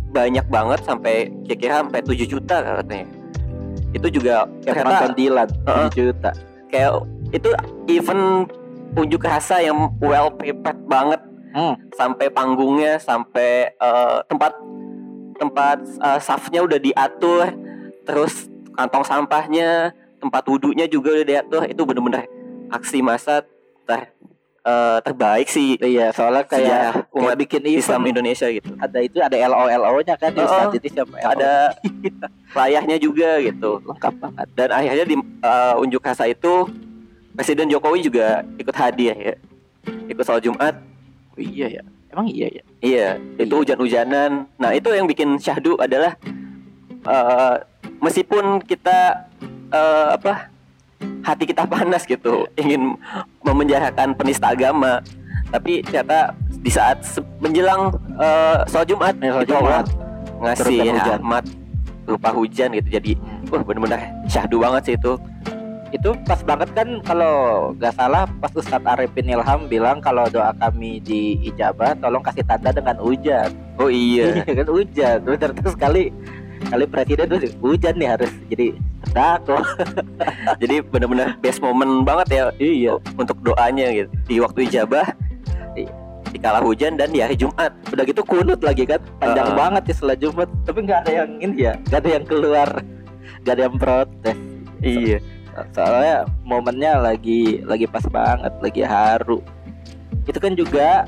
banyak 0.07 0.45
banget 0.47 0.79
sampai 0.81 1.15
kira-kira 1.43 1.81
sampai 1.81 1.99
7 2.01 2.25
juta 2.27 2.55
katanya 2.61 3.05
itu 3.89 4.07
juga 4.11 4.45
Kayak 4.61 4.73
ternyata 4.75 4.85
penonton 4.85 5.11
Dilan 5.15 5.49
Heeh. 5.63 5.87
7 5.89 6.05
juta. 6.05 6.29
kayak 6.67 6.91
itu 7.29 7.49
event 7.89 8.25
unjuk 8.93 9.19
rasa 9.19 9.59
yang 9.59 9.91
well 9.99 10.31
prepared 10.31 10.79
banget. 10.85 11.21
Hmm. 11.47 11.73
sampai 11.97 12.29
panggungnya 12.29 13.01
sampai 13.01 13.73
eh, 13.73 14.17
tempat 14.29 14.53
tempat 15.35 15.81
eh, 15.81 16.19
safnya 16.21 16.61
udah 16.61 16.77
diatur. 16.77 17.49
Terus 18.05 18.45
kantong 18.71 19.01
sampahnya 19.01 19.89
tempat 20.21 20.43
wudhunya 20.45 20.85
juga 20.85 21.17
udah 21.17 21.25
diatur. 21.25 21.65
Itu 21.65 21.81
bener-bener 21.89 22.29
aksi 22.69 23.01
massa 23.01 23.41
ter 23.89 24.13
eh, 24.61 24.97
terbaik 25.01 25.47
sih. 25.49 25.81
Iya, 25.81 26.13
soalnya 26.13 26.45
kayak 26.45 26.61
Sejarah 26.61 26.93
umat 27.15 27.25
umat 27.33 27.35
bikin 27.41 27.61
Islam 27.65 28.05
event 28.05 28.11
Indonesia 28.13 28.47
gitu. 28.51 28.69
ada 28.77 28.99
itu 29.01 29.17
ada 29.17 29.37
LO 29.47 29.65
LO 29.65 29.97
nya 30.05 30.15
kan 30.19 30.29
di 30.29 30.43
Oh, 30.43 30.45
Ustadz 30.45 30.77
itu 30.77 30.87
siapa? 30.93 31.15
LO? 31.15 31.25
ada 31.25 31.51
layahnya 32.59 32.97
juga 33.01 33.39
gitu. 33.41 33.81
Lengkap 33.81 34.13
banget. 34.19 34.47
dan 34.53 34.69
akhirnya 34.69 35.05
di 35.07 35.15
eh, 35.17 35.73
unjuk 35.81 36.05
rasa 36.05 36.29
itu 36.29 36.69
Presiden 37.37 37.69
Jokowi 37.69 38.01
juga 38.01 38.41
ikut 38.57 38.73
hadir 38.73 39.13
ya 39.13 39.35
ikut 40.07 40.23
sholat 40.23 40.41
Jumat 40.41 40.75
Oh, 41.29 41.39
iya 41.39 41.69
ya. 41.69 41.83
Emang 42.09 42.25
iya 42.25 42.47
ya. 42.49 42.63
iya 42.81 43.07
itu 43.37 43.53
hujan-hujanan 43.53 44.49
nah 44.57 44.73
itu 44.73 44.89
yang 44.89 45.05
bikin 45.05 45.37
syahdu 45.37 45.77
adalah 45.77 46.17
eh, 47.03 47.55
meskipun 47.99 48.57
kita 48.63 49.29
eh, 49.69 50.07
apa 50.11 50.49
hati 51.21 51.45
kita 51.45 51.63
panas 51.63 52.03
gitu 52.03 52.49
ingin 52.55 52.97
memenjarakan 53.41 54.17
penista 54.17 54.49
agama 54.49 54.97
tapi 55.47 55.85
ternyata 55.85 56.33
di 56.57 56.73
saat 56.73 57.05
menjelang 57.37 57.93
eh, 58.17 58.57
sholat 58.65 58.87
Jumat 58.87 59.13
Ya, 59.21 59.29
sholat 59.31 59.47
Jumat. 59.47 59.85
Ngasih 60.37 60.63
Turunkan 60.65 60.95
hujan. 60.97 61.17
rahmat 61.21 61.43
berupa 62.01 62.29
hujan 62.31 62.69
gitu 62.71 62.89
jadi 62.89 63.11
wah 63.49 63.61
bener-bener 63.61 63.99
syahdu 64.25 64.57
banget 64.57 64.81
sih 64.83 64.95
itu 64.95 65.13
Itu 65.87 66.11
pas 66.27 66.43
banget 66.43 66.69
kan 66.75 66.99
kalau 67.01 67.35
nggak 67.79 67.95
salah 67.95 68.27
pas 68.43 68.51
Ustadz 68.51 68.83
Arifin 68.83 69.31
Ilham 69.31 69.71
bilang 69.71 70.03
kalau 70.03 70.27
doa 70.27 70.51
kami 70.59 70.99
diijabah 70.99 71.95
tolong 71.97 72.19
kasih 72.19 72.43
tanda 72.43 72.75
dengan 72.75 72.99
hujan. 72.99 73.49
oh 73.79 73.87
iya 73.87 74.43
kan 74.59 74.67
hujan. 74.67 75.17
Terus 75.23 75.37
ternyata 75.39 75.69
sekali 75.71 76.03
kali 76.67 76.85
presiden 76.89 77.25
tuh 77.29 77.39
hujan 77.63 77.95
nih 77.95 78.09
harus 78.11 78.31
jadi 78.51 78.67
terdakwa. 79.07 79.61
jadi 80.61 80.75
bener-bener 80.83 81.27
best 81.39 81.63
moment 81.63 82.03
banget 82.03 82.27
ya 82.33 82.43
Iya. 82.59 82.93
untuk 83.15 83.37
doanya 83.39 83.87
gitu 83.95 84.09
di 84.27 84.35
waktu 84.43 84.59
ijabah 84.67 85.07
di, 85.71 85.87
di 86.33 86.37
kala 86.41 86.59
hujan 86.59 86.97
dan 86.99 87.13
di 87.15 87.23
hari 87.23 87.37
Jumat 87.39 87.71
Udah 87.87 88.03
gitu 88.03 88.25
kunut 88.27 88.59
lagi 88.59 88.83
kan 88.83 88.99
panjang 89.23 89.53
Heeh. 89.53 89.55
banget 89.55 89.83
ya 89.87 89.93
setelah 89.95 90.17
Jumat. 90.19 90.49
Tapi 90.67 90.79
nggak 90.83 90.99
ada 91.07 91.11
yang 91.23 91.29
ini 91.39 91.55
ya, 91.63 91.73
nggak 91.87 91.99
ada 92.03 92.09
yang 92.11 92.25
keluar, 92.27 92.69
nggak 93.45 93.53
ada 93.55 93.63
yang 93.63 93.75
protes. 93.79 94.37
iya 94.83 95.17
soalnya 95.71 96.15
momennya 96.43 96.99
lagi 96.99 97.61
lagi 97.63 97.85
pas 97.85 98.03
banget 98.05 98.53
lagi 98.59 98.81
haru. 98.81 99.39
Itu 100.25 100.37
kan 100.37 100.53
juga 100.53 101.07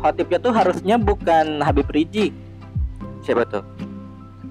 khotibnya 0.00 0.38
tuh 0.38 0.52
harusnya 0.52 0.96
bukan 0.96 1.60
Habib 1.60 1.88
Rizik. 1.88 2.32
Siapa 3.22 3.44
tuh? 3.44 3.62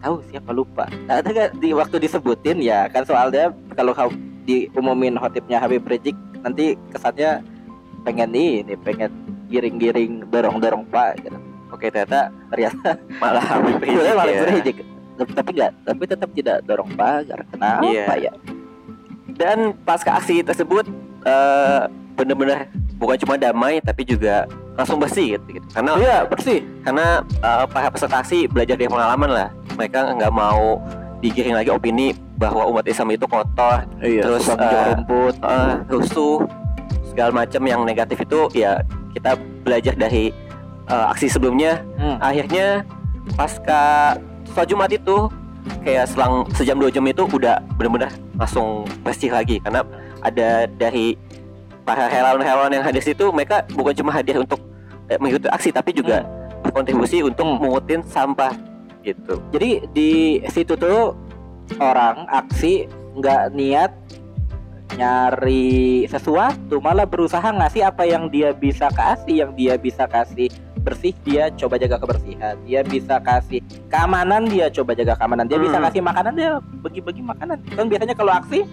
Tahu 0.01 0.23
siapa? 0.27 0.49
Lupa. 0.49 0.89
Nah, 1.05 1.21
ada 1.21 1.29
nggak 1.29 1.49
di 1.57 1.71
waktu 1.71 1.95
disebutin 1.99 2.57
ya 2.57 2.89
kan 2.89 3.03
soalnya 3.03 3.49
kalau 3.73 3.93
kau 3.93 4.09
diumumin 4.43 5.15
khotibnya 5.15 5.61
Habib 5.61 5.85
Rizik 5.85 6.17
nanti 6.41 6.73
kesannya 6.89 7.45
pengen 8.01 8.33
ini 8.33 8.73
pengen 8.81 9.13
giring-giring 9.45 10.25
dorong-dorong 10.27 10.89
pak 10.89 11.21
gitu. 11.21 11.37
oke 11.69 11.85
ternyata 11.85 12.33
ternyata 12.49 12.97
malah 13.21 13.43
Habib 13.43 13.77
Rizik 13.83 13.93
Sebenarnya 13.93 14.17
Habib 14.17 14.33
ya. 14.33 14.49
Rizik. 14.49 14.77
Tapi 15.21 15.49
enggak 15.53 15.71
tapi 15.85 16.03
tetap 16.09 16.29
tidak 16.33 16.57
dorong 16.65 16.89
pagar 16.97 17.39
kenapa 17.47 17.85
Iya. 17.85 18.05
ya 18.17 18.31
dan 19.35 19.73
pasca 19.83 20.19
aksi 20.19 20.43
tersebut 20.45 20.87
eh, 21.25 21.81
bener-bener 22.15 22.69
bukan 23.01 23.17
cuma 23.17 23.39
damai 23.39 23.81
tapi 23.81 24.05
juga 24.05 24.45
langsung 24.77 25.01
bersih 25.01 25.35
gitu, 25.35 25.59
gitu. 25.59 25.65
karena 25.73 25.91
iya 25.99 26.17
bersih 26.25 26.63
karena 26.85 27.25
eh, 27.25 27.65
para 27.67 27.87
peserta 27.89 28.21
aksi 28.21 28.45
belajar 28.47 28.77
dari 28.77 28.89
pengalaman 28.89 29.29
lah 29.29 29.49
mereka 29.75 30.13
nggak 30.13 30.33
mau 30.33 30.79
digiring 31.21 31.53
lagi 31.57 31.69
opini 31.69 32.13
bahwa 32.37 32.65
umat 32.73 32.85
Islam 32.89 33.13
itu 33.13 33.25
kotor 33.29 33.85
iya 34.01 34.23
Terus, 34.25 34.49
eh, 34.49 34.85
rumput 34.95 35.35
eh, 35.41 35.73
rusuh 35.89 36.37
segala 37.09 37.45
macam 37.45 37.61
yang 37.67 37.81
negatif 37.83 38.23
itu 38.23 38.49
ya 38.57 38.81
kita 39.13 39.37
belajar 39.61 39.93
dari 39.93 40.33
eh, 40.89 41.05
aksi 41.13 41.29
sebelumnya 41.29 41.81
Hmm. 42.01 42.17
akhirnya 42.17 42.81
pasca 43.37 44.17
sholat 44.49 44.67
Jumat 44.67 44.89
itu 44.89 45.29
kayak 45.83 46.05
selang 46.09 46.45
sejam 46.53 46.77
dua 46.77 46.89
jam 46.93 47.05
itu 47.07 47.25
udah 47.25 47.61
bener-bener 47.77 48.11
langsung 48.37 48.85
bersih 49.05 49.33
lagi. 49.33 49.61
Karena 49.61 49.85
ada 50.21 50.69
dari 50.77 51.17
para 51.81 52.07
relawan-relawan 52.07 52.71
yang 52.71 52.85
hadir 52.85 53.01
situ 53.01 53.33
mereka 53.33 53.65
bukan 53.73 53.93
cuma 53.97 54.13
hadir 54.13 54.37
untuk 54.37 54.61
eh, 55.09 55.17
mengikuti 55.17 55.49
aksi 55.49 55.69
tapi 55.73 55.91
juga 55.91 56.23
berkontribusi 56.61 57.25
untuk 57.25 57.45
Hmm. 57.45 57.57
mengutin 57.57 58.01
sampah 58.05 58.53
gitu. 59.01 59.41
Jadi 59.49 59.69
di 59.91 60.11
situ 60.53 60.77
tuh 60.77 61.17
orang 61.81 62.29
aksi 62.29 62.85
nggak 63.17 63.43
niat 63.57 63.91
nyari 64.91 66.03
sesuatu, 66.05 66.83
malah 66.83 67.07
berusaha 67.07 67.47
ngasih 67.47 67.87
apa 67.87 68.03
yang 68.03 68.27
dia 68.27 68.51
bisa 68.51 68.91
kasih, 68.91 69.47
yang 69.47 69.51
dia 69.55 69.79
bisa 69.79 70.03
kasih 70.03 70.51
bersih 70.81 71.13
dia 71.21 71.47
coba 71.51 71.77
jaga 71.77 71.95
kebersihan, 71.95 72.57
dia 72.61 72.81
bisa 72.81 73.17
kasih 73.17 73.61
keamanan 73.87 74.45
dia 74.45 74.65
coba 74.67 74.91
jaga 74.91 75.13
keamanan, 75.13 75.45
dia 75.45 75.57
bisa 75.57 75.77
Hmm. 75.77 75.85
kasih 75.85 76.01
makanan 76.01 76.33
dia 76.33 76.49
bagi-bagi 76.81 77.21
makanan. 77.21 77.57
Kan 77.69 77.85
biasanya 77.85 78.13
kalau 78.13 78.33
aksi 78.33 78.65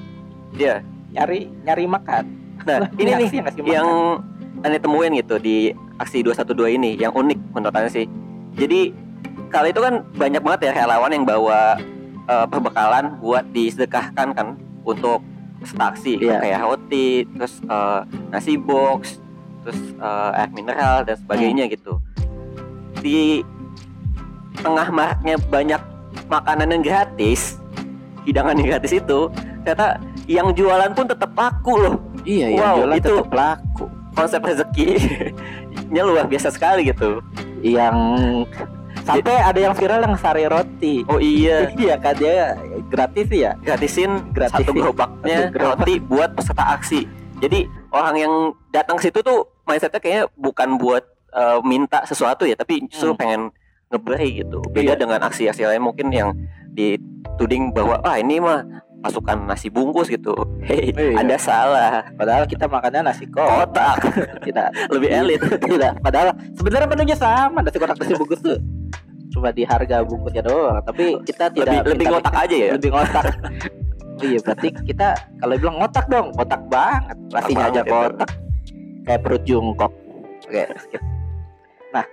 Iya. 0.52 0.80
nyari 1.10 1.52
nyari 1.62 1.84
makan. 1.86 2.24
nah 2.60 2.84
ini 3.00 3.10
nih 3.14 3.28
yang 3.30 3.46
yang 3.64 3.88
aneh 4.60 4.76
temuin 4.76 5.14
gitu 5.14 5.38
di 5.38 5.70
aksi 5.96 6.20
212 6.20 6.68
ini 6.70 6.90
yang 6.94 7.14
unik 7.14 7.38
menurut 7.50 7.70
Anda 7.70 7.88
sih 7.88 8.04
jadi 8.52 8.90
kali 9.48 9.70
itu 9.70 9.78
kan 9.78 10.02
banyak 10.12 10.42
banget 10.42 10.60
ya 10.66 10.72
relawan 10.76 11.08
yang 11.08 11.22
bawa 11.22 11.78
eh, 12.26 12.46
perbekalan 12.46 13.16
buat 13.18 13.46
disedekahkan 13.48 14.34
kan 14.34 14.48
untuk 14.82 15.22
peserta 15.58 15.84
aksi 15.88 16.18
Iya. 16.18 16.38
kayak 16.40 16.60
roti 16.60 17.08
terus 17.30 17.62
eh, 17.62 18.00
nasi 18.28 18.58
box 18.58 19.16
terus 19.68 19.80
eh, 19.94 20.30
air 20.34 20.48
mineral 20.50 21.04
dan 21.04 21.16
sebagainya 21.18 21.68
Hmm. 21.68 21.74
gitu 21.76 21.92
di 22.98 23.44
tengah 24.56 24.88
maraknya 24.88 25.36
banyak 25.44 25.82
makanan 26.26 26.72
yang 26.72 26.82
gratis 26.82 27.60
hidangan 28.24 28.56
yang 28.56 28.72
gratis 28.72 28.96
itu 28.96 29.28
ternyata 29.60 30.00
yang 30.24 30.48
jualan 30.50 30.88
pun 30.92 31.04
tetap 31.04 31.30
laku 31.30 31.76
loh 31.76 31.96
Iya, 32.20 32.46
yang 32.50 32.60
Wow, 32.62 32.76
jualan 32.78 32.96
itu- 32.96 33.08
tetap 33.14 33.30
laku. 33.30 33.84
konsep 34.10 34.40
rezekinya 34.42 36.02
luar 36.08 36.24
biasa 36.26 36.48
sekali 36.50 36.82
gitu 36.84 37.20
Yang 37.60 37.96
sampai 39.00 39.36
ada 39.38 39.56
yang 39.58 39.72
viral 39.72 40.00
yang 40.00 40.16
sari 40.16 40.44
roti. 40.44 41.06
oh 41.06 41.16
iya 41.16 41.70
Iya 41.78 41.94
kan 41.96 42.14
dia 42.14 42.56
gratis 42.88 43.28
ya. 43.28 43.52
gratisin 43.58 44.32
Gratisin. 44.32 44.64
satu 44.64 44.72
gerobaknya 44.72 45.52
roti 45.52 46.00
buat 46.00 46.32
peserta 46.32 46.74
aksi 46.74 47.04
jadi 47.38 47.70
orang 47.90 48.16
yang 48.16 48.32
datang 48.68 48.96
ke 48.96 49.06
situ 49.06 49.20
tuh 49.20 49.38
mindsetnya 49.64 49.98
kayaknya 49.98 50.24
bukan 50.34 50.76
buat 50.76 51.04
eh, 51.30 51.58
minta 51.62 52.02
sesuatu 52.02 52.42
ya 52.42 52.54
tapi 52.54 52.84
justru 52.86 53.12
Hmm. 53.12 53.20
pengen 53.20 53.42
ngeberi 53.88 54.42
gitu 54.42 54.60
beda 54.66 54.92
Iya. 54.92 55.00
dengan 55.00 55.20
aksi-aksi 55.22 55.64
lain 55.64 55.80
mungkin 55.80 56.08
yang 56.08 56.32
dituding 56.72 57.72
bahwa 57.72 58.00
ah 58.00 58.16
ini 58.16 58.36
mah 58.36 58.64
pasukan 58.98 59.46
nasi 59.46 59.68
bungkus 59.68 60.08
gitu 60.08 60.34
hei 60.60 60.90
Iya. 60.90 61.16
anda 61.16 61.36
salah 61.36 62.02
Padahal 62.12 62.44
kita 62.44 62.66
makannya 62.66 63.06
nasi 63.06 63.24
kotak. 63.26 63.56
kotak 63.70 63.96
Tidak 64.46 64.68
lebih 64.94 65.08
elit 65.08 65.40
tidak. 65.64 65.92
Padahal 66.00 66.28
sebenarnya 66.52 66.84
menunya 66.86 67.14
sama 67.14 67.60
nasi 67.60 67.76
kotak 67.76 67.96
nasi 67.96 68.12
bungkus 68.12 68.40
tuh. 68.40 68.58
Cuma 69.28 69.48
di 69.48 69.62
harga 69.62 70.02
bungkusnya 70.02 70.42
doang. 70.42 70.82
Tapi 70.82 71.20
kita 71.22 71.46
tidak 71.48 71.84
lebih 71.84 71.90
lebih 71.94 72.06
ngotak 72.10 72.34
aja 72.34 72.56
ya 72.58 72.70
Lebih 72.74 72.90
ngotak. 72.90 73.24
Iya 74.22 74.38
berarti 74.44 74.68
kita 74.86 75.08
kalau 75.38 75.54
bilang 75.58 75.76
ngotak 75.82 76.06
dong, 76.10 76.26
ngotak 76.34 76.62
banget. 76.70 77.16
Nasinya 77.32 77.64
aja 77.70 77.82
ya, 77.82 77.90
kotak. 77.90 78.30
Kayak 79.06 79.20
perut 79.24 79.42
jungkok. 79.48 79.92
Oke. 80.48 80.62
Nah, 81.88 82.04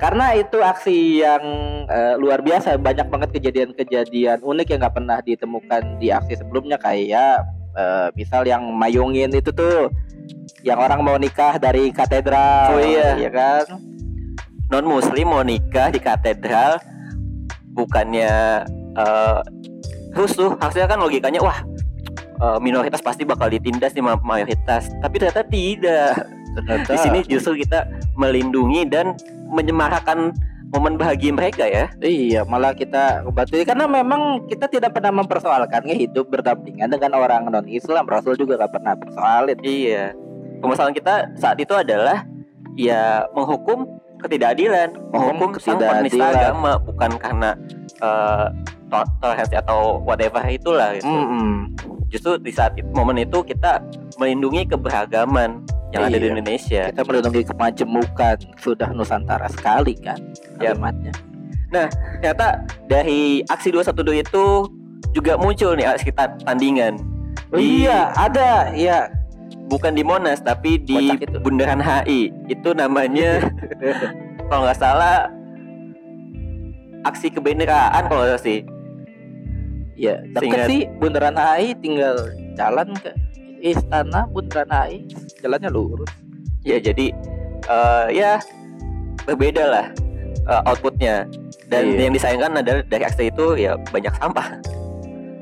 karena 0.00 0.26
itu 0.40 0.58
aksi 0.64 1.20
yang 1.20 1.44
eh, 1.84 2.14
luar 2.16 2.40
biasa, 2.40 2.80
banyak 2.80 3.06
banget 3.12 3.30
kejadian-kejadian 3.36 4.40
unik 4.40 4.66
yang 4.72 4.80
nggak 4.80 4.96
pernah 4.96 5.18
ditemukan 5.20 6.00
di 6.00 6.08
aksi 6.08 6.40
sebelumnya 6.40 6.80
kayak 6.80 7.44
eh, 7.76 8.08
misal 8.16 8.48
yang 8.48 8.64
mayungin 8.72 9.28
itu 9.36 9.52
tuh 9.52 9.92
yang 10.64 10.80
orang 10.80 11.04
mau 11.04 11.20
nikah 11.20 11.60
dari 11.60 11.92
katedral, 11.92 12.72
Oh 12.72 12.80
iya. 12.80 13.20
iya 13.20 13.30
kan? 13.30 13.88
non 14.68 14.84
muslim 14.84 15.32
mau 15.32 15.40
nikah 15.40 15.88
di 15.88 15.96
katedral 15.96 16.76
bukannya 17.72 18.64
eh 20.18 20.26
rusuh 20.26 20.58
harusnya 20.58 20.90
kan 20.90 20.98
logikanya 20.98 21.38
wah 21.38 21.62
eh, 22.42 22.58
minoritas 22.58 22.98
pasti 22.98 23.22
bakal 23.22 23.46
ditindas 23.46 23.94
nih 23.94 24.02
ma- 24.02 24.18
mayoritas. 24.18 24.90
Tapi 24.98 25.14
ternyata 25.22 25.46
tidak. 25.46 26.26
Ternyata. 26.58 26.90
Di 26.90 26.98
sini 26.98 27.18
justru 27.30 27.62
kita 27.62 27.86
melindungi 28.18 28.82
dan 28.90 29.14
menyemarakan 29.46 30.34
momen 30.74 30.98
bahagia 30.98 31.30
mereka 31.30 31.64
ya. 31.64 31.86
Iya, 32.02 32.42
malah 32.44 32.74
kita 32.74 33.22
bantu 33.30 33.62
karena 33.62 33.86
memang 33.86 34.44
kita 34.50 34.66
tidak 34.66 34.90
pernah 34.92 35.22
mempersoalkan 35.22 35.86
hidup 35.86 36.28
berdampingan 36.28 36.90
dengan 36.90 37.14
orang 37.14 37.46
non 37.46 37.64
Islam. 37.70 38.04
Rasul 38.10 38.34
juga 38.34 38.58
gak 38.58 38.74
pernah 38.74 38.98
persoalin. 38.98 39.58
iya. 39.62 40.12
Permasalahan 40.58 40.96
kita 40.98 41.14
saat 41.38 41.56
itu 41.62 41.70
adalah 41.72 42.26
ya 42.74 43.22
menghukum 43.32 43.86
ketidakadilan. 44.18 44.98
Menghukum 45.14 45.54
sang 45.62 45.78
penista 45.78 46.18
ketidakadilan. 46.18 46.42
agama. 46.42 46.72
Bukan 46.82 47.10
karena 47.22 47.50
to- 48.02 48.50
toleransi 48.90 49.54
atau 49.56 50.00
whatever 50.00 50.40
itulah 50.44 50.96
gitu. 50.96 51.04
Mm-mm. 51.04 51.72
Justru 52.08 52.40
di 52.40 52.50
saat 52.50 52.72
itu, 52.74 52.88
momen 52.90 53.20
itu 53.20 53.40
kita 53.42 53.84
melindungi 54.16 54.64
keberagaman 54.66 55.60
yang 55.88 56.04
ada 56.04 56.16
di 56.16 56.24
Iya. 56.24 56.32
Indonesia. 56.32 56.82
Kita 56.88 57.02
melindungi 57.02 57.42
kemajemukan 57.44 58.36
sudah 58.56 58.88
Nusantara 58.92 59.48
sekali 59.48 59.92
kan 59.96 60.16
Ya. 60.56 60.72
kalimatnya. 60.72 61.12
Ternyata 61.68 62.64
dari 62.88 63.44
aksi 63.44 63.68
212 63.70 63.92
itu 64.18 64.44
juga 65.12 65.36
muncul 65.36 65.76
nih 65.76 65.84
ta- 66.10 66.36
tandingan. 66.42 66.96
Oh 67.52 67.56
Di- 67.56 67.84
iya, 67.84 68.12
ada 68.14 68.72
ya. 68.72 69.08
bukan 69.68 69.92
di 69.92 70.00
Monas 70.00 70.40
tapi 70.40 70.80
di. 70.80 70.96
Bundaran 71.44 71.76
HI. 71.78 72.32
Itu 72.48 72.72
namanya 72.72 73.44
kalau 74.48 74.64
nggak 74.64 74.80
salah 74.80 75.28
aksi 77.04 77.28
kebenekaan 77.28 78.08
kalau 78.08 78.24
nggak 78.24 78.40
sih. 78.40 78.64
Ya, 79.98 80.22
deket 80.22 80.42
Seingat- 80.46 80.68
sih 80.70 80.80
Bundaran 81.02 81.34
HI 81.34 81.74
tinggal 81.82 82.14
jalan 82.54 82.94
ke 82.94 83.10
istana 83.58 84.30
Bundaran 84.30 84.70
HI, 84.70 85.10
jalannya 85.42 85.68
lurus. 85.68 86.10
Ya 86.62 86.78
jadi 86.78 87.10
eh, 87.66 88.06
ya 88.14 88.38
berbeda 89.26 89.64
lah 89.66 89.86
eh, 90.46 90.62
outputnya. 90.64 91.26
Dan 91.68 91.92
Iya. 91.92 92.08
yang 92.08 92.12
disayangkan 92.14 92.52
adalah 92.56 92.80
dari 92.86 93.04
aksi 93.04 93.28
itu 93.28 93.46
ya 93.58 93.76
banyak 93.90 94.14
sampah. 94.16 94.48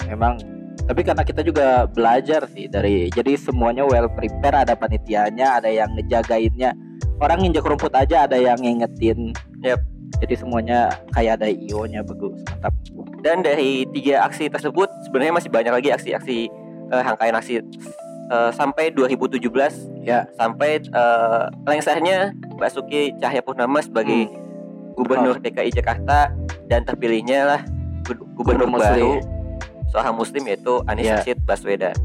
Memang 0.08 0.40
tapi 0.86 1.02
karena 1.02 1.20
kita 1.20 1.42
juga 1.42 1.84
belajar 1.84 2.46
sih 2.48 2.66
dari 2.66 3.10
jadi 3.10 3.34
semuanya 3.36 3.82
well 3.82 4.06
prepare 4.08 4.62
ada 4.62 4.72
panitianya 4.72 5.58
ada 5.58 5.66
yang 5.66 5.90
ngejagainnya 5.92 6.70
orang 7.18 7.42
nginjek 7.42 7.66
rumput 7.66 7.90
aja 7.90 8.22
ada 8.22 8.38
yang 8.38 8.54
ngingetin 8.56 9.34
Yap. 9.66 9.82
Jadi 10.16 10.34
semuanya 10.34 10.78
kayak 11.10 11.38
ada 11.38 11.48
io 11.48 11.84
nya 11.84 12.00
bagus 12.00 12.40
mantap 12.44 12.72
Dan 13.20 13.42
dari 13.42 13.82
tiga 13.90 14.22
aksi 14.22 14.46
tersebut 14.46 14.86
sebenarnya 15.02 15.34
masih 15.34 15.50
banyak 15.50 15.72
lagi 15.72 15.88
aksi-aksi 15.90 16.46
eh, 16.88 17.02
rangkaian 17.02 17.34
aksi 17.34 17.58
eh, 18.28 18.50
sampai 18.50 18.90
2017 18.90 19.42
ya 20.00 20.24
sampai 20.32 20.78
eh, 20.80 21.44
lengsernya 21.64 22.30
Basuki 22.54 23.12
Cahayapurnama 23.16 23.80
sebagai 23.80 24.26
Hmm. 24.26 24.44
Gubernur 24.96 25.36
DKI 25.36 25.74
Jakarta 25.74 26.32
dan 26.64 26.80
terpilihnya 26.82 27.44
lah 27.44 27.60
gu- 28.02 28.16
Gubernur 28.32 28.64
Gubernur 28.64 28.80
baru 28.80 29.10
Muslim. 29.12 29.28
seorang 29.86 30.14
Muslim 30.14 30.42
yaitu 30.46 30.74
Anies 30.86 31.04
Iya. 31.04 31.14
Rashid 31.20 31.38
Baswedan. 31.44 31.96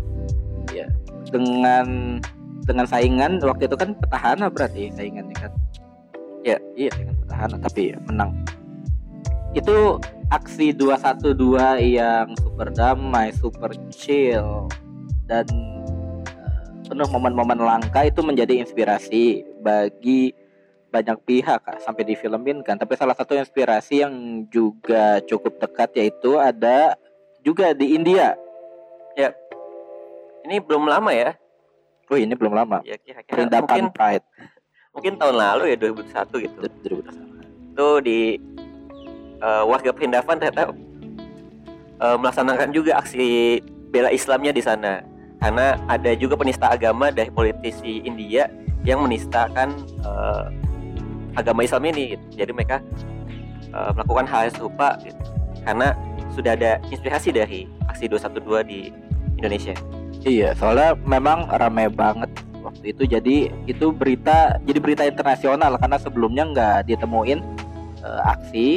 dengan 1.32 2.20
dengan 2.62 2.84
saingan 2.84 3.40
waktu 3.40 3.66
itu 3.66 3.76
kan 3.76 3.96
petahana 3.96 4.48
berarti 4.48 4.92
saingannya 4.92 5.32
kan 5.34 5.52
Ya. 6.42 6.58
iya 6.74 6.92
dengan 6.94 7.16
petahana 7.22 7.58
tapi 7.62 7.94
menang. 8.10 8.32
Itu 9.52 10.00
aksi 10.32 10.74
212 10.74 11.36
yang 11.98 12.34
super 12.40 12.72
damai 12.72 13.36
super 13.36 13.72
chill 13.92 14.72
dan 15.28 15.46
eh, 16.26 16.62
penuh 16.88 17.10
momen-momen 17.12 17.60
langka 17.60 18.08
itu 18.08 18.24
menjadi 18.24 18.64
inspirasi 18.64 19.44
bagi 19.60 20.32
banyak 20.92 21.24
pihak 21.24 21.64
Kak, 21.64 21.80
sampai 21.84 22.04
difilmin 22.04 22.64
kan. 22.68 22.76
Tapi 22.76 23.00
salah 23.00 23.16
satu 23.16 23.36
inspirasi 23.36 24.04
yang 24.04 24.44
juga 24.52 25.24
cukup 25.24 25.60
dekat 25.60 25.96
yaitu 25.96 26.36
ada 26.36 27.00
juga 27.44 27.72
di 27.72 27.96
India. 27.96 28.36
Ini 30.42 30.58
belum 30.62 30.90
lama 30.90 31.12
ya? 31.14 31.32
oh 32.12 32.20
ini 32.20 32.36
belum 32.36 32.52
lama. 32.52 32.84
Ya 32.84 33.00
kira-kira 33.00 33.48
mungkin 33.48 33.88
Pride 33.96 34.26
mungkin 34.92 35.16
tahun 35.16 35.36
lalu 35.40 35.64
ya 35.74 35.78
2001 35.80 36.46
gitu. 36.46 36.58
2021. 36.84 37.72
Itu 37.72 37.88
di 38.04 38.20
eh, 39.40 39.64
warga 39.64 39.90
Perindapan 39.96 40.36
ternyata 40.38 40.64
eh, 42.00 42.16
melaksanakan 42.20 42.70
juga 42.76 43.00
aksi 43.00 43.60
bela 43.92 44.12
Islamnya 44.12 44.52
di 44.52 44.64
sana. 44.64 45.04
Karena 45.42 45.74
ada 45.90 46.14
juga 46.14 46.38
penista 46.38 46.70
agama 46.70 47.10
dari 47.10 47.34
politisi 47.34 48.06
India 48.06 48.46
yang 48.86 49.02
menistakan 49.02 49.74
eh, 50.04 50.46
agama 51.40 51.64
Islam 51.64 51.88
ini. 51.88 52.20
gitu. 52.20 52.46
Jadi 52.46 52.52
mereka 52.52 52.78
eh, 53.72 53.92
melakukan 53.96 54.28
hal 54.28 54.52
yang 54.52 54.56
serupa 54.56 55.00
gitu. 55.02 55.24
Karena 55.64 55.96
sudah 56.32 56.56
ada 56.56 56.80
inspirasi 56.88 57.36
dari 57.36 57.68
aksi 57.92 58.08
212 58.08 58.64
di 58.68 58.80
Indonesia. 59.40 59.76
Iya, 60.22 60.54
soalnya 60.54 60.94
memang 61.02 61.50
ramai 61.50 61.90
banget 61.90 62.30
itu. 62.84 63.04
Jadi 63.06 63.50
itu 63.70 63.94
berita, 63.94 64.58
jadi 64.66 64.80
berita 64.82 65.04
internasional 65.06 65.78
karena 65.78 65.98
sebelumnya 66.02 66.44
nggak 66.50 66.78
ditemuin 66.90 67.40
eh, 68.02 68.22
aksi 68.26 68.68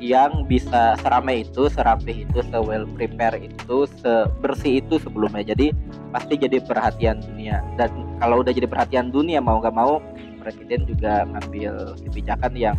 yang 0.00 0.48
bisa 0.48 0.96
seramai 1.04 1.44
itu, 1.44 1.68
serapih 1.68 2.24
itu, 2.24 2.40
se 2.40 2.56
well 2.56 2.88
prepare 2.96 3.36
itu, 3.36 3.84
sebersih 4.00 4.80
itu 4.80 4.96
sebelumnya. 4.96 5.44
Jadi 5.44 5.76
pasti 6.08 6.40
jadi 6.40 6.64
perhatian 6.64 7.20
dunia. 7.20 7.60
Dan 7.76 7.92
kalau 8.16 8.40
udah 8.40 8.50
jadi 8.50 8.64
perhatian 8.64 9.12
dunia 9.12 9.44
mau 9.44 9.60
nggak 9.60 9.76
mau, 9.76 10.00
presiden 10.40 10.88
juga 10.88 11.28
ngambil 11.28 12.00
kebijakan 12.08 12.52
yang 12.56 12.76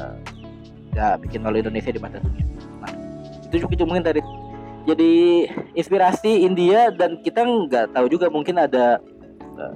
eh, 0.00 0.16
nggak 0.96 1.28
bikin 1.28 1.44
malu 1.44 1.60
Indonesia 1.60 1.92
di 1.92 2.00
mata 2.00 2.16
dunia. 2.24 2.44
Nah, 2.80 2.92
itu 3.44 3.54
juga 3.60 3.84
mungkin 3.84 4.04
dari 4.06 4.24
jadi 4.84 5.12
inspirasi 5.72 6.44
India 6.44 6.92
dan 6.92 7.20
kita 7.24 7.40
nggak 7.44 7.96
tahu 7.96 8.06
juga 8.08 8.28
mungkin 8.28 8.60
ada 8.60 9.00
eh, 9.58 9.74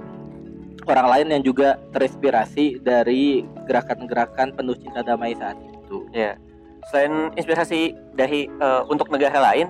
orang 0.87 1.07
lain 1.11 1.27
yang 1.37 1.43
juga 1.43 1.77
terinspirasi 1.93 2.81
dari 2.81 3.45
gerakan-gerakan 3.69 4.55
penuh 4.57 4.73
cinta 4.79 5.05
damai 5.05 5.37
saat 5.37 5.55
itu. 5.59 6.07
Ya, 6.09 6.35
selain 6.89 7.29
inspirasi 7.35 7.93
dari 8.15 8.49
eh, 8.49 8.81
untuk 8.89 9.11
negara 9.13 9.37
lain, 9.53 9.69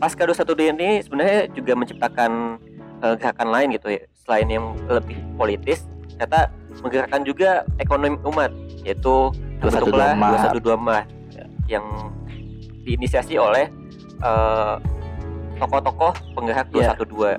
pasca 0.00 0.24
212 0.24 0.72
ini 0.78 1.04
sebenarnya 1.04 1.50
juga 1.52 1.72
menciptakan 1.76 2.56
eh, 3.04 3.14
gerakan 3.20 3.48
lain 3.52 3.68
gitu 3.76 3.88
ya, 3.92 4.02
selain 4.24 4.48
yang 4.48 4.72
lebih 4.88 5.18
politis, 5.36 5.84
ternyata 6.16 6.48
menggerakkan 6.80 7.22
juga 7.26 7.66
ekonomi 7.82 8.16
umat, 8.24 8.52
yaitu 8.86 9.34
212 9.60 9.60
terbentuklah 9.60 10.10
Maret. 10.16 10.52
212 10.56 10.80
Maret 10.80 11.08
Ya. 11.30 11.46
yang 11.78 11.86
diinisiasi 12.82 13.38
oleh 13.38 13.70
eh, 14.24 14.74
tokoh-tokoh 15.60 16.12
penggerak 16.34 16.66
Ya. 16.72 16.96
212. 16.96 17.36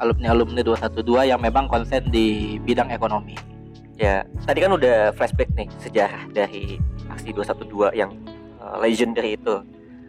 Alumni-alumni 0.00 0.64
212 0.64 1.28
yang 1.28 1.40
memang 1.40 1.68
konsen 1.68 2.08
di 2.08 2.56
bidang 2.64 2.88
ekonomi. 2.88 3.36
Ya, 4.00 4.24
tadi 4.48 4.64
kan 4.64 4.72
udah 4.72 5.12
flashback 5.12 5.52
nih 5.52 5.68
sejarah 5.76 6.24
dari 6.32 6.80
aksi 7.12 7.36
212 7.36 7.92
yang 7.92 8.16
uh, 8.64 8.80
legendary 8.80 9.36
itu. 9.36 9.60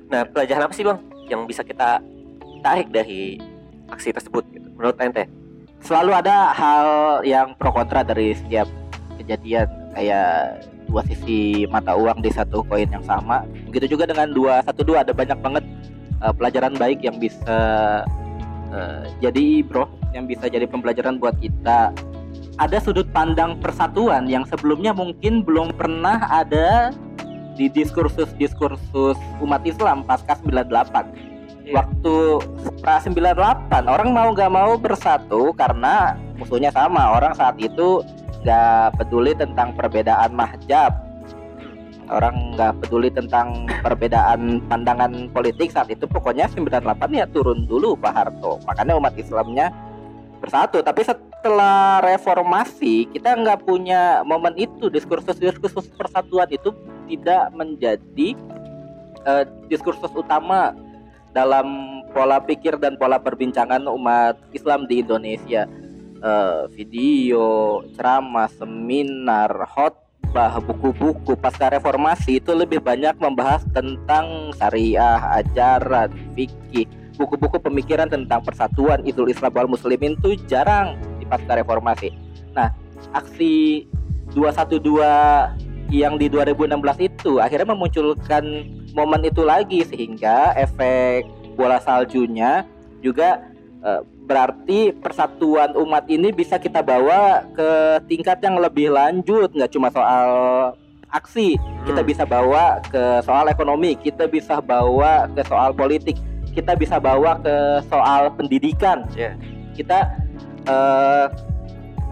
Nah, 0.07 0.23
pelajaran 0.31 0.71
apa 0.71 0.73
sih 0.75 0.87
bang 0.87 0.99
yang 1.27 1.43
bisa 1.43 1.59
kita 1.59 1.99
tarik 2.63 2.87
dari 2.87 3.35
aksi 3.91 4.15
tersebut? 4.15 4.47
Gitu, 4.55 4.67
menurut 4.79 4.95
ente? 5.03 5.27
Selalu 5.83 6.11
ada 6.23 6.55
hal 6.55 6.87
yang 7.27 7.51
pro 7.59 7.75
kontra 7.75 7.99
dari 8.07 8.31
setiap 8.31 8.71
kejadian 9.19 9.67
kayak 9.91 10.63
dua 10.87 11.03
sisi 11.07 11.67
mata 11.67 11.95
uang 11.95 12.23
di 12.23 12.31
satu 12.31 12.63
koin 12.67 12.87
yang 12.87 13.03
sama. 13.03 13.43
Begitu 13.67 13.99
juga 13.99 14.07
dengan 14.07 14.31
212 14.31 15.03
ada 15.03 15.11
banyak 15.11 15.39
banget 15.43 15.65
uh, 16.21 16.33
pelajaran 16.35 16.75
baik 16.77 16.99
yang 17.03 17.17
bisa 17.17 17.59
uh, 18.71 19.05
jadi 19.19 19.63
bro, 19.63 19.87
yang 20.15 20.25
bisa 20.25 20.47
jadi 20.47 20.65
pembelajaran 20.65 21.19
buat 21.19 21.37
kita. 21.39 21.93
Ada 22.59 22.77
sudut 22.83 23.07
pandang 23.15 23.57
persatuan 23.63 24.27
yang 24.27 24.43
sebelumnya 24.45 24.91
mungkin 24.91 25.41
belum 25.41 25.73
pernah 25.75 26.27
ada 26.29 26.91
di 27.55 27.71
diskursus-diskursus 27.71 29.17
umat 29.43 29.61
Islam 29.67 30.03
pasca 30.07 30.35
98 30.39 31.31
Iya. 31.61 31.77
waktu 31.77 32.15
pra 32.81 32.97
98 32.99 33.85
orang 33.85 34.09
mau 34.09 34.33
gak 34.33 34.51
mau 34.51 34.73
bersatu 34.75 35.53
karena 35.53 36.17
musuhnya 36.35 36.73
sama 36.73 37.15
orang 37.15 37.37
saat 37.37 37.55
itu 37.61 38.01
gak 38.41 38.97
peduli 38.97 39.37
tentang 39.37 39.71
perbedaan 39.77 40.33
mahjab 40.33 40.91
orang 42.11 42.53
nggak 42.53 42.83
peduli 42.83 43.07
tentang 43.09 43.65
perbedaan 43.81 44.59
pandangan 44.67 45.31
politik 45.31 45.71
saat 45.71 45.87
itu 45.87 46.03
pokoknya 46.05 46.51
98 46.51 46.83
ya 47.15 47.25
turun 47.31 47.63
dulu 47.65 47.95
Pak 47.95 48.13
Harto. 48.13 48.59
Makanya 48.67 48.99
umat 48.99 49.15
Islamnya 49.15 49.71
bersatu. 50.43 50.83
Tapi 50.83 51.07
setelah 51.07 52.03
reformasi 52.03 53.07
kita 53.09 53.39
nggak 53.39 53.63
punya 53.63 54.21
momen 54.27 54.53
itu. 54.59 54.91
Diskursus 54.91 55.39
diskursus 55.39 55.87
persatuan 55.95 56.51
itu 56.51 56.75
tidak 57.07 57.49
menjadi 57.55 58.35
eh, 59.23 59.45
diskursus 59.71 60.11
utama 60.11 60.75
dalam 61.31 61.99
pola 62.11 62.43
pikir 62.43 62.75
dan 62.75 62.99
pola 62.99 63.15
perbincangan 63.15 63.87
umat 63.87 64.35
Islam 64.51 64.83
di 64.85 64.99
Indonesia. 64.99 65.63
Eh, 66.21 66.63
video 66.75 67.79
ceramah 67.97 68.51
seminar 68.51 69.49
khotbah 70.31 70.63
buku-buku 70.63 71.35
pasca 71.35 71.67
reformasi 71.67 72.39
itu 72.39 72.55
lebih 72.55 72.79
banyak 72.79 73.19
membahas 73.19 73.67
tentang 73.75 74.55
syariah 74.55 75.19
ajaran 75.43 76.07
fikih 76.31 76.87
buku-buku 77.19 77.59
pemikiran 77.59 78.07
tentang 78.07 78.39
persatuan 78.39 79.03
Idul 79.03 79.27
Islam 79.27 79.51
wal 79.51 79.67
Muslimin 79.67 80.15
itu 80.15 80.39
jarang 80.47 80.95
di 81.19 81.27
pasca 81.27 81.59
reformasi. 81.59 82.15
Nah, 82.55 82.71
aksi 83.11 83.83
212 84.31 85.91
yang 85.91 86.15
di 86.15 86.31
2016 86.31 86.79
itu 87.11 87.43
akhirnya 87.43 87.75
memunculkan 87.75 88.71
momen 88.95 89.27
itu 89.27 89.43
lagi 89.43 89.83
sehingga 89.83 90.55
efek 90.55 91.27
bola 91.59 91.83
saljunya 91.83 92.63
juga 93.03 93.51
eh, 93.83 93.99
berarti 94.31 94.95
persatuan 94.95 95.75
umat 95.75 96.07
ini 96.07 96.31
bisa 96.31 96.55
kita 96.55 96.79
bawa 96.79 97.43
ke 97.51 97.69
tingkat 98.07 98.39
yang 98.39 98.55
lebih 98.55 98.87
lanjut 98.87 99.51
nggak 99.51 99.75
cuma 99.75 99.91
soal 99.91 100.31
aksi 101.11 101.59
kita 101.83 101.99
Hmm. 101.99 102.07
bisa 102.07 102.23
bawa 102.23 102.79
ke 102.87 103.19
soal 103.21 103.51
ekonomi 103.51 103.99
kita 103.99 104.31
bisa 104.31 104.63
bawa 104.63 105.27
ke 105.27 105.43
soal 105.43 105.75
politik 105.75 106.15
kita 106.55 106.79
bisa 106.79 106.95
bawa 106.95 107.43
ke 107.43 107.55
soal 107.91 108.31
pendidikan 108.31 109.03
Iya. 109.11 109.35
kita 109.75 109.99
eh, 110.63 111.25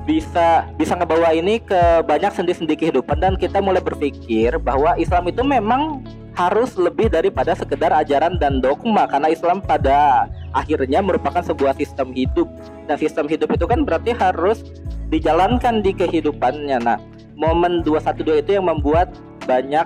bisa 0.03 0.67
bisa 0.75 0.97
ngebawa 0.97 1.31
ini 1.31 1.63
ke 1.63 2.03
banyak 2.03 2.35
sendi-sendi 2.35 2.75
kehidupan 2.75 3.15
dan 3.15 3.33
kita 3.39 3.63
mulai 3.63 3.79
berpikir 3.79 4.59
bahwa 4.59 4.99
Islam 4.99 5.29
itu 5.29 5.39
memang 5.45 6.03
harus 6.39 6.71
lebih 6.73 7.11
daripada 7.11 7.51
sekedar 7.51 7.91
ajaran 7.91 8.39
dan 8.39 8.63
dogma 8.63 9.03
karena 9.03 9.27
Islam 9.27 9.59
pada 9.59 10.23
akhirnya 10.51 11.03
merupakan 11.03 11.43
sebuah 11.43 11.75
sistem 11.75 12.15
hidup 12.15 12.47
dan 12.87 12.95
sistem 12.95 13.27
hidup 13.27 13.51
itu 13.51 13.67
kan 13.67 13.83
berarti 13.83 14.15
harus 14.15 14.63
dijalankan 15.09 15.83
di 15.83 15.91
kehidupannya 15.91 16.79
nah 16.79 16.95
momen 17.35 17.83
212 17.83 18.39
itu 18.39 18.55
yang 18.55 18.65
membuat 18.65 19.11
banyak 19.43 19.83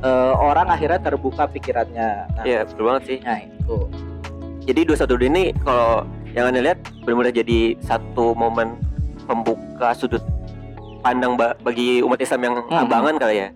eh, 0.00 0.34
orang 0.34 0.72
akhirnya 0.72 0.96
terbuka 1.02 1.44
pikirannya 1.44 2.24
nah, 2.32 2.44
Iya, 2.44 2.64
betul 2.64 2.84
banget 2.86 3.02
sih. 3.04 3.18
nah 3.20 3.38
itu 3.38 3.76
Jadi 4.60 4.80
212 4.86 5.28
ini 5.28 5.44
kalau 5.58 6.04
yang 6.30 6.48
anda 6.48 6.62
lihat 6.62 6.78
benar-benar 7.02 7.34
jadi 7.34 7.74
satu 7.80 8.32
momen 8.32 8.78
pembuka 9.24 9.92
sudut 9.92 10.22
pandang 11.00 11.34
ba- 11.34 11.56
bagi 11.58 12.00
umat 12.00 12.20
Islam 12.20 12.40
yang 12.42 12.54
Hmm. 12.62 12.84
abangan 12.84 13.16
kali 13.16 13.36
ya. 13.36 13.48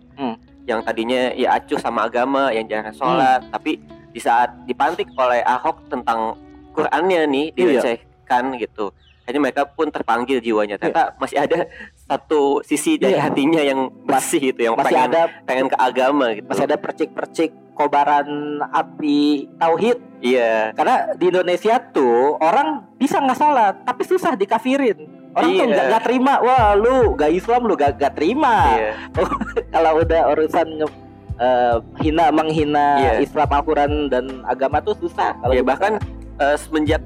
Hmm. 0.64 0.70
Yang 0.72 0.80
tadinya 0.88 1.20
ya 1.36 1.48
acuh 1.60 1.76
sama 1.76 2.08
agama, 2.08 2.48
yang 2.50 2.64
jarang 2.64 2.96
sholat, 2.96 3.44
tapi 3.52 3.76
di 4.10 4.20
saat 4.20 4.64
dipantik 4.64 5.12
oleh 5.14 5.44
Ahok 5.44 5.92
tentang 5.92 6.40
Qurannya 6.72 7.28
nih 7.28 7.46
Iya. 7.52 7.84
direcehkan 7.84 8.56
gitu. 8.56 8.90
Akhirnya 9.24 9.40
mereka 9.40 9.62
pun 9.64 9.88
terpanggil 9.88 10.40
jiwanya. 10.40 10.76
Ternyata 10.76 11.16
masih 11.16 11.40
ada 11.40 11.64
satu 11.96 12.60
sisi 12.60 12.96
dari 12.96 13.16
Iya. 13.16 13.28
hatinya 13.28 13.60
yang 13.60 13.88
bersih 14.04 14.52
gitu, 14.52 14.68
yang 14.68 14.74
masih 14.76 14.92
pengen, 14.92 15.08
ada 15.08 15.22
pengen 15.44 15.66
ke 15.68 15.76
agama 15.76 16.26
gitu. 16.32 16.44
masih 16.44 16.64
ada 16.64 16.76
percik-percik 16.76 17.50
kobaran 17.74 18.28
api 18.68 19.48
tauhid 19.56 19.98
Iya. 20.20 20.72
karena 20.72 21.12
di 21.16 21.24
Indonesia 21.26 21.74
tuh 21.90 22.36
orang 22.38 22.86
bisa 22.96 23.18
nggak 23.18 23.34
sholat 23.34 23.74
tapi 23.82 24.02
susah 24.06 24.36
dikafirin 24.36 25.08
orang 25.34 25.50
tuh 25.50 25.56
Iya. 25.56 25.64
nggak 25.68 25.86
nggak 25.88 26.04
terima 26.04 26.32
wah 26.40 26.66
lu 26.74 26.96
gak 27.14 27.30
Islam 27.30 27.60
lu 27.64 27.74
gak, 27.74 27.92
gak 27.96 28.14
terima 28.14 28.54
Iya. 28.72 28.90
kalau 29.74 29.90
udah 29.98 30.20
urusan 30.30 30.66
nge- 30.78 30.98
eh, 31.36 31.74
hina 32.00 32.26
menghina 32.30 32.86
Iya. 32.96 33.12
Islam 33.20 33.48
Al-Quran 33.48 33.92
dan 34.08 34.24
agama 34.44 34.78
tuh 34.78 34.94
susah 34.96 35.34
kalau 35.36 35.52
ya 35.52 35.60
di- 35.60 35.66
bahkan 35.66 35.98
eh, 36.36 36.56
semenjak 36.56 37.02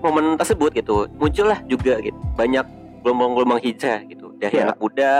momen 0.00 0.34
tersebut 0.34 0.72
gitu 0.72 1.06
muncullah 1.14 1.60
juga 1.64 1.98
gitu 1.98 2.16
banyak 2.34 2.64
gelombang-gelombang 3.00 3.60
hijrah 3.60 4.00
gitu 4.04 4.32
dari 4.36 4.54
Iya. 4.54 4.64
anak 4.66 4.78
muda 4.78 5.12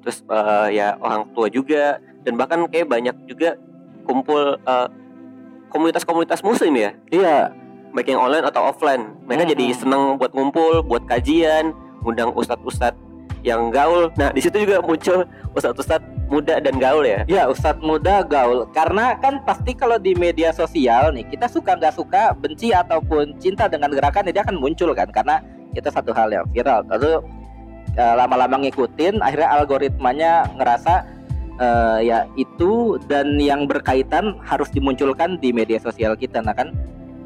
terus 0.00 0.22
eh, 0.22 0.68
ya 0.72 0.94
orang 0.96 1.26
tua 1.32 1.48
juga 1.48 1.98
dan 2.22 2.34
bahkan 2.34 2.66
kayak 2.66 2.86
banyak 2.86 3.16
juga 3.26 3.58
kumpul 4.02 4.54
eh, 4.56 4.88
komunitas-komunitas 5.66 6.40
muslim 6.40 6.72
ya 6.74 6.90
iya 7.10 7.50
baik 7.90 8.06
yang 8.06 8.20
online 8.20 8.44
atau 8.44 8.62
offline 8.62 9.16
mereka 9.24 9.44
Mhm. 9.44 9.50
jadi 9.50 9.66
seneng 9.74 10.02
buat 10.14 10.30
ngumpul 10.30 10.84
buat 10.84 11.04
kajian 11.04 11.72
undang 12.06 12.30
ustadz-ustadz 12.38 12.96
yang 13.42 13.74
gaul. 13.74 14.14
Nah 14.14 14.30
di 14.30 14.38
situ 14.38 14.62
juga 14.62 14.78
muncul 14.82 15.26
ustadz-ustadz 15.54 16.16
muda 16.26 16.58
dan 16.58 16.76
gaul 16.78 17.06
ya? 17.06 17.22
Ya 17.30 17.46
Ustadz 17.46 17.82
muda 17.82 18.26
gaul. 18.26 18.66
Karena 18.74 19.14
kan 19.18 19.42
pasti 19.46 19.72
kalau 19.72 19.96
di 19.96 20.12
media 20.18 20.50
sosial 20.50 21.14
nih 21.14 21.26
Kita 21.30 21.46
suka 21.46 21.78
nggak 21.78 21.94
suka 21.94 22.34
benci 22.36 22.74
ataupun 22.74 23.38
cinta 23.38 23.70
dengan 23.70 23.94
gerakan 23.94 24.26
Dia 24.30 24.42
akan 24.42 24.58
muncul 24.58 24.92
kan? 24.92 25.08
Karena 25.10 25.40
itu 25.72 25.86
satu 25.86 26.10
hal 26.12 26.32
yang 26.34 26.46
viral. 26.50 26.82
Lalu 26.90 27.22
eh, 27.94 28.14
lama-lama 28.18 28.66
ngikutin 28.66 29.22
Akhirnya 29.22 29.48
algoritmanya 29.62 30.32
ngerasa 30.58 30.94
eh, 31.62 31.98
Ya 32.06 32.26
itu 32.34 32.98
dan 33.06 33.38
yang 33.38 33.70
berkaitan 33.70 34.38
harus 34.42 34.68
dimunculkan 34.74 35.38
di 35.38 35.54
media 35.54 35.78
sosial 35.78 36.18
kita 36.18 36.42
Nah 36.42 36.54
kan? 36.54 36.74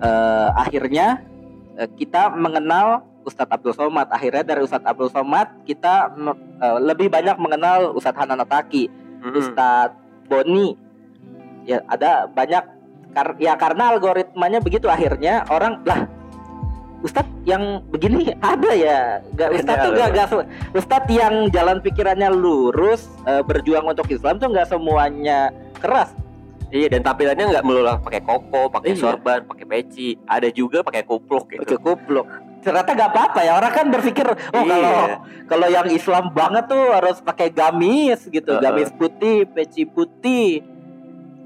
Eh, 0.00 0.48
akhirnya 0.56 1.24
eh, 1.80 1.88
kita 1.96 2.32
mengenal 2.36 3.04
Ustadz 3.30 3.54
Abdul 3.54 3.72
Somad 3.72 4.10
Akhirnya 4.10 4.42
dari 4.42 4.60
Ustadz 4.60 4.84
Abdul 4.84 5.08
Somad 5.08 5.46
kita 5.62 6.10
eh, 6.58 6.78
lebih 6.82 7.06
banyak 7.06 7.38
mengenal 7.38 7.94
Ustadz 7.94 8.18
Hanan 8.18 8.42
Ataki 8.42 8.90
Mhm. 9.20 9.36
Ustadz 9.36 9.96
Boni 10.26 10.72
ya 11.62 11.84
ada 11.86 12.24
banyak 12.24 12.64
kar 13.12 13.36
ya 13.36 13.52
karena 13.54 13.92
algoritmanya 13.92 14.58
begitu 14.58 14.88
akhirnya 14.88 15.44
orang 15.46 15.84
lah 15.84 16.08
Ustadz 17.00 17.28
yang 17.44 17.84
begini 17.88 18.32
ada 18.42 18.70
ya 18.72 19.20
gak 19.34 19.48
Ustadz 19.56 19.82
tuh 19.82 19.92
gak, 19.92 20.08
gak 20.12 20.26
Ustadz 20.72 21.10
yang 21.10 21.48
jalan 21.48 21.80
pikirannya 21.80 22.28
lurus 22.30 23.12
eh, 23.24 23.40
berjuang 23.40 23.84
untuk 23.84 24.08
Islam 24.08 24.36
tuh 24.36 24.48
nggak 24.48 24.68
semuanya 24.68 25.52
keras 25.76 26.16
Iya 26.70 26.86
dan 26.86 27.02
tampilannya 27.02 27.50
nggak 27.50 27.66
melulu 27.66 27.98
pakai 27.98 28.22
koko, 28.22 28.70
pakai 28.70 28.94
Iya. 28.94 29.02
sorban, 29.02 29.42
pakai 29.42 29.66
peci. 29.66 30.14
Ada 30.22 30.54
juga 30.54 30.86
pakai 30.86 31.02
kupluk 31.02 31.50
gitu. 31.50 31.66
Oke 31.66 31.74
kupluk 31.74 32.30
ternyata 32.60 32.90
gak 32.92 33.10
apa-apa 33.12 33.40
ya. 33.44 33.52
Orang 33.56 33.72
kan 33.72 33.86
berpikir 33.88 34.26
oh 34.28 34.62
Iya. 34.62 34.68
kalau 34.68 34.96
kalau 35.50 35.68
yang 35.68 35.88
Islam 35.90 36.30
banget 36.32 36.64
tuh 36.68 36.84
harus 36.92 37.18
pakai 37.20 37.48
gamis 37.50 38.24
gitu. 38.28 38.60
Gamis 38.60 38.92
putih 38.94 39.48
peci 39.48 39.84
putih 39.88 40.64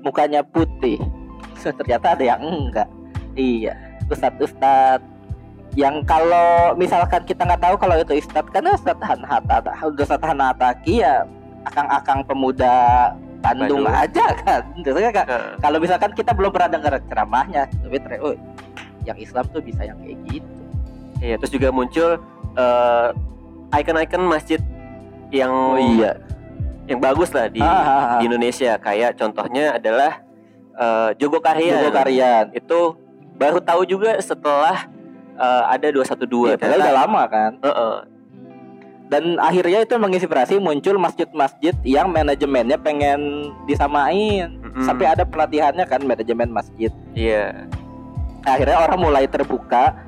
mukanya 0.04 0.44
putih. 0.44 1.00
Ternyata 1.78 2.18
ada 2.18 2.24
yang 2.24 2.42
enggak. 2.42 2.88
Iya. 3.34 3.74
Ustadz 4.10 4.42
ustadz. 4.42 5.12
Yang 5.74 6.06
kalau 6.06 6.78
misalkan 6.78 7.26
kita 7.26 7.42
nggak 7.42 7.62
tahu 7.66 7.74
kalau 7.82 7.98
itu 7.98 8.14
ustadz 8.22 8.50
karena 8.54 8.78
ustadz 8.78 9.02
Han 9.02 9.26
Hatta 9.26 9.58
ustadz 9.98 10.22
Han 10.22 10.38
Hataki 10.38 11.02
ya 11.02 11.26
akang-akang 11.66 12.22
pemuda 12.28 13.10
Bandung, 13.44 13.84
aja 13.84 14.24
kan. 14.40 14.62
Terus 14.84 15.04
kan 15.12 15.26
kalau 15.60 15.76
misalkan 15.76 16.16
kita 16.16 16.32
belum 16.32 16.48
pernah 16.48 16.78
dengar 16.78 16.96
ceramahnya 17.10 17.68
tapi 17.68 18.00
oh 18.24 18.32
yang 19.04 19.18
Islam 19.20 19.44
tuh 19.52 19.60
bisa 19.60 19.84
yang 19.84 20.00
kayak 20.00 20.16
gitu 20.32 20.53
Iya, 21.22 21.34
terus 21.38 21.52
juga 21.52 21.68
muncul 21.70 22.18
eh, 22.54 23.08
icon-icon 23.74 24.22
masjid 24.26 24.60
yang 25.34 25.52
yang 26.84 27.00
bagus 27.00 27.32
lah 27.32 27.48
di, 27.48 27.60
Oh 27.60 27.66
Ah, 27.66 27.72
ah, 27.72 27.88
ah. 27.88 28.18
di 28.20 28.28
Indonesia. 28.28 28.76
Kayak 28.78 29.16
contohnya 29.18 29.76
adalah 29.76 30.20
eh, 30.76 31.10
Jogokarian. 31.18 31.80
Jogokarian. 31.80 32.44
Itu 32.54 32.98
baru 33.34 33.58
tahu 33.58 33.88
juga 33.88 34.16
setelah 34.20 34.86
eh, 35.34 35.62
ada 35.68 35.86
212. 35.90 36.54
Iya, 36.54 36.56
padahal 36.60 36.80
udah 36.80 36.96
lama 37.06 37.22
kan. 37.26 37.52
Heeh. 37.62 37.96
Dan 39.04 39.36
akhirnya 39.36 39.84
itu 39.84 39.94
menginspirasi 40.00 40.56
muncul 40.58 40.96
masjid-masjid 40.96 41.76
yang 41.84 42.08
manajemennya 42.08 42.80
pengen 42.80 43.52
disamain. 43.68 44.58
Mm-mm. 44.64 44.84
Sampai 44.84 45.06
ada 45.12 45.28
pelatihannya 45.28 45.84
kan 45.84 46.00
manajemen 46.02 46.48
masjid. 46.50 46.88
Iya. 47.12 47.68
Akhirnya 48.44 48.80
orang 48.80 49.00
mulai 49.00 49.24
terbuka 49.28 50.03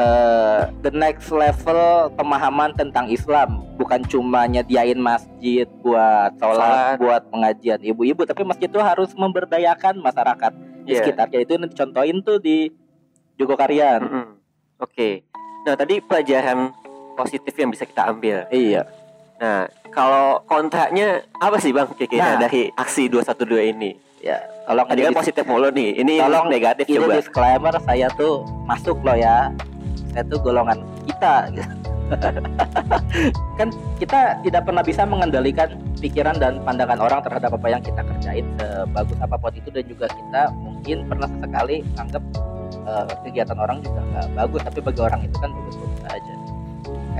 eh, 0.00 0.60
the 0.80 0.90
next 0.90 1.28
level 1.28 1.76
pemahaman 2.10 2.72
tentang 2.72 3.06
Islam, 3.06 3.60
bukan 3.76 4.00
cuma 4.02 4.44
nyediain 4.44 4.96
masjid 4.96 5.68
buat 5.78 6.32
sholat, 6.34 6.56
Sholat. 6.56 6.96
buat 6.96 7.22
pengajian 7.28 7.80
ibu-ibu, 7.82 8.24
tapi 8.24 8.42
masjid 8.42 8.66
itu 8.66 8.80
harus 8.80 9.12
memberdayakan 9.12 9.98
masyarakat 9.98 10.52
di 10.82 10.90
Iya. 10.90 10.98
sekitarnya. 10.98 11.38
Itu 11.38 11.52
dicontohin 11.58 12.18
tuh 12.20 12.38
di 12.38 12.72
Jogokarian. 13.36 14.00
Mm-mm. 14.00 14.26
Oke. 14.78 15.24
Nah, 15.62 15.76
tadi 15.76 16.00
pelajaran 16.00 16.72
positif 17.14 17.52
yang 17.52 17.68
bisa 17.68 17.84
kita 17.84 18.08
ambil. 18.08 18.48
Iya. 18.48 18.88
Nah, 19.36 19.64
kalau 19.88 20.40
kontraknya 20.44 21.20
apa 21.34 21.56
sih 21.56 21.70
Bang 21.70 21.88
kira-kira 21.90 22.36
Nah. 22.36 22.40
dari 22.42 22.68
aksi 22.70 23.08
212 23.08 23.64
ini? 23.66 23.92
Ya, 24.20 24.36
tolong 24.64 24.84
Tadi 24.84 25.00
kan 25.00 25.16
positif 25.16 25.44
mulu 25.44 25.68
nih. 25.70 25.96
Ini 25.96 26.20
Tolong 26.20 26.52
negatif 26.52 26.84
ini 26.84 27.00
coba. 27.00 27.16
disclaimer 27.16 27.74
saya 27.80 28.12
tuh 28.12 28.44
masuk 28.62 29.00
loh 29.00 29.16
ya 29.16 29.48
saya 30.12 30.24
tuh 30.26 30.38
golongan 30.42 30.78
kita 31.06 31.34
gitu. 31.54 31.74
kan 33.58 33.70
kita 34.02 34.34
tidak 34.42 34.62
pernah 34.66 34.82
bisa 34.82 35.06
mengendalikan 35.06 35.78
pikiran 36.02 36.34
dan 36.42 36.58
pandangan 36.66 36.98
orang 36.98 37.22
terhadap 37.22 37.54
apa 37.54 37.66
yang 37.70 37.82
kita 37.86 38.02
kerjain 38.02 38.46
sebagus 38.58 39.18
apa 39.22 39.36
pun 39.38 39.52
itu. 39.54 39.70
Dan 39.70 39.84
juga 39.86 40.06
kita 40.10 40.42
mungkin 40.58 41.06
pernah 41.06 41.30
sesekali 41.30 41.86
anggap 42.02 42.22
eh, 42.82 43.04
kegiatan 43.30 43.58
orang 43.58 43.78
juga 43.86 44.02
nggak 44.02 44.26
bagus. 44.34 44.60
Tapi 44.66 44.78
bagi 44.82 45.00
orang 45.06 45.20
itu 45.22 45.36
kan 45.38 45.50
bagus-bagus 45.54 46.02
aja 46.10 46.39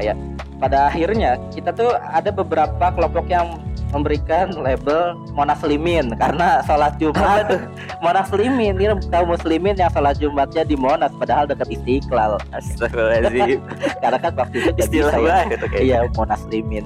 kayak 0.01 0.17
pada 0.57 0.89
akhirnya 0.89 1.37
kita 1.53 1.71
tuh 1.71 1.93
ada 1.93 2.33
beberapa 2.33 2.89
kelompok 2.93 3.29
yang 3.29 3.61
memberikan 3.91 4.55
label 4.55 5.19
monaslimin 5.35 6.15
karena 6.15 6.63
sholat 6.63 6.95
Jumat 6.97 7.59
monaslimin 8.07 8.79
ini 8.79 8.87
kaum 9.11 9.29
muslimin 9.29 9.75
yang 9.75 9.91
sholat 9.91 10.15
Jumatnya 10.17 10.63
di 10.63 10.79
Monas 10.79 11.11
padahal 11.19 11.45
dekat 11.45 11.75
Istiqlal 11.75 12.39
Astagfirullahaladzim. 12.55 13.59
karena 14.03 14.19
kan 14.19 14.33
waktu 14.39 14.57
itu 14.57 14.69
nggak 14.71 14.87
Istilah 14.87 15.11
bisa 15.11 15.19
ya. 15.19 15.27
banget 15.27 15.51
itu 15.53 15.67
kayaknya. 15.69 15.85
iya 15.85 15.99
monaslimin 16.15 16.85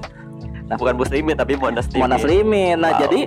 Bukan 0.64 0.96
muslimin 0.96 1.36
tapi 1.36 1.52
monaslimin. 1.54 2.02
monaslimin 2.02 2.76
nah 2.80 2.92
Wow. 2.96 3.00
jadi 3.04 3.20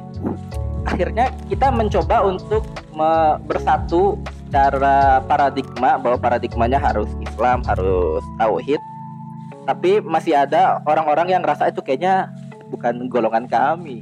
akhirnya 0.87 1.25
kita 1.45 1.67
mencoba 1.69 2.17
untuk 2.25 2.63
bersatu 3.45 4.17
secara 4.41 5.21
paradigma 5.21 6.01
bahwa 6.01 6.17
paradigmanya 6.17 6.81
harus 6.81 7.05
Islam 7.21 7.61
harus 7.61 8.25
tauhid 8.41 8.81
tapi 9.67 9.99
masih 9.99 10.31
ada 10.31 10.79
orang-orang 10.87 11.35
yang 11.35 11.41
ngerasa 11.43 11.67
itu 11.67 11.83
kayaknya 11.83 12.31
bukan 12.71 13.11
golongan 13.11 13.43
kami. 13.51 13.99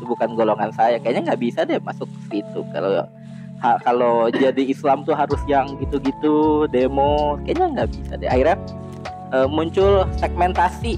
Itu 0.00 0.08
bukan 0.08 0.32
golongan 0.32 0.72
saya. 0.72 0.96
Kayaknya 0.96 1.32
nggak 1.32 1.40
bisa 1.44 1.68
deh 1.68 1.76
masuk 1.84 2.08
ke 2.08 2.40
situ. 2.40 2.60
Kalau 2.72 3.04
ha- 3.60 3.80
kalau 3.84 4.32
jadi 4.32 4.64
Islam 4.64 5.04
tuh 5.04 5.12
harus 5.12 5.38
yang 5.44 5.76
gitu-gitu 5.84 6.64
demo 6.72 7.36
kayaknya 7.44 7.66
nggak 7.76 7.90
bisa 7.92 8.12
deh. 8.16 8.28
Akhirnya 8.32 8.56
eh, 9.36 9.48
muncul 9.52 10.08
segmentasi 10.16 10.96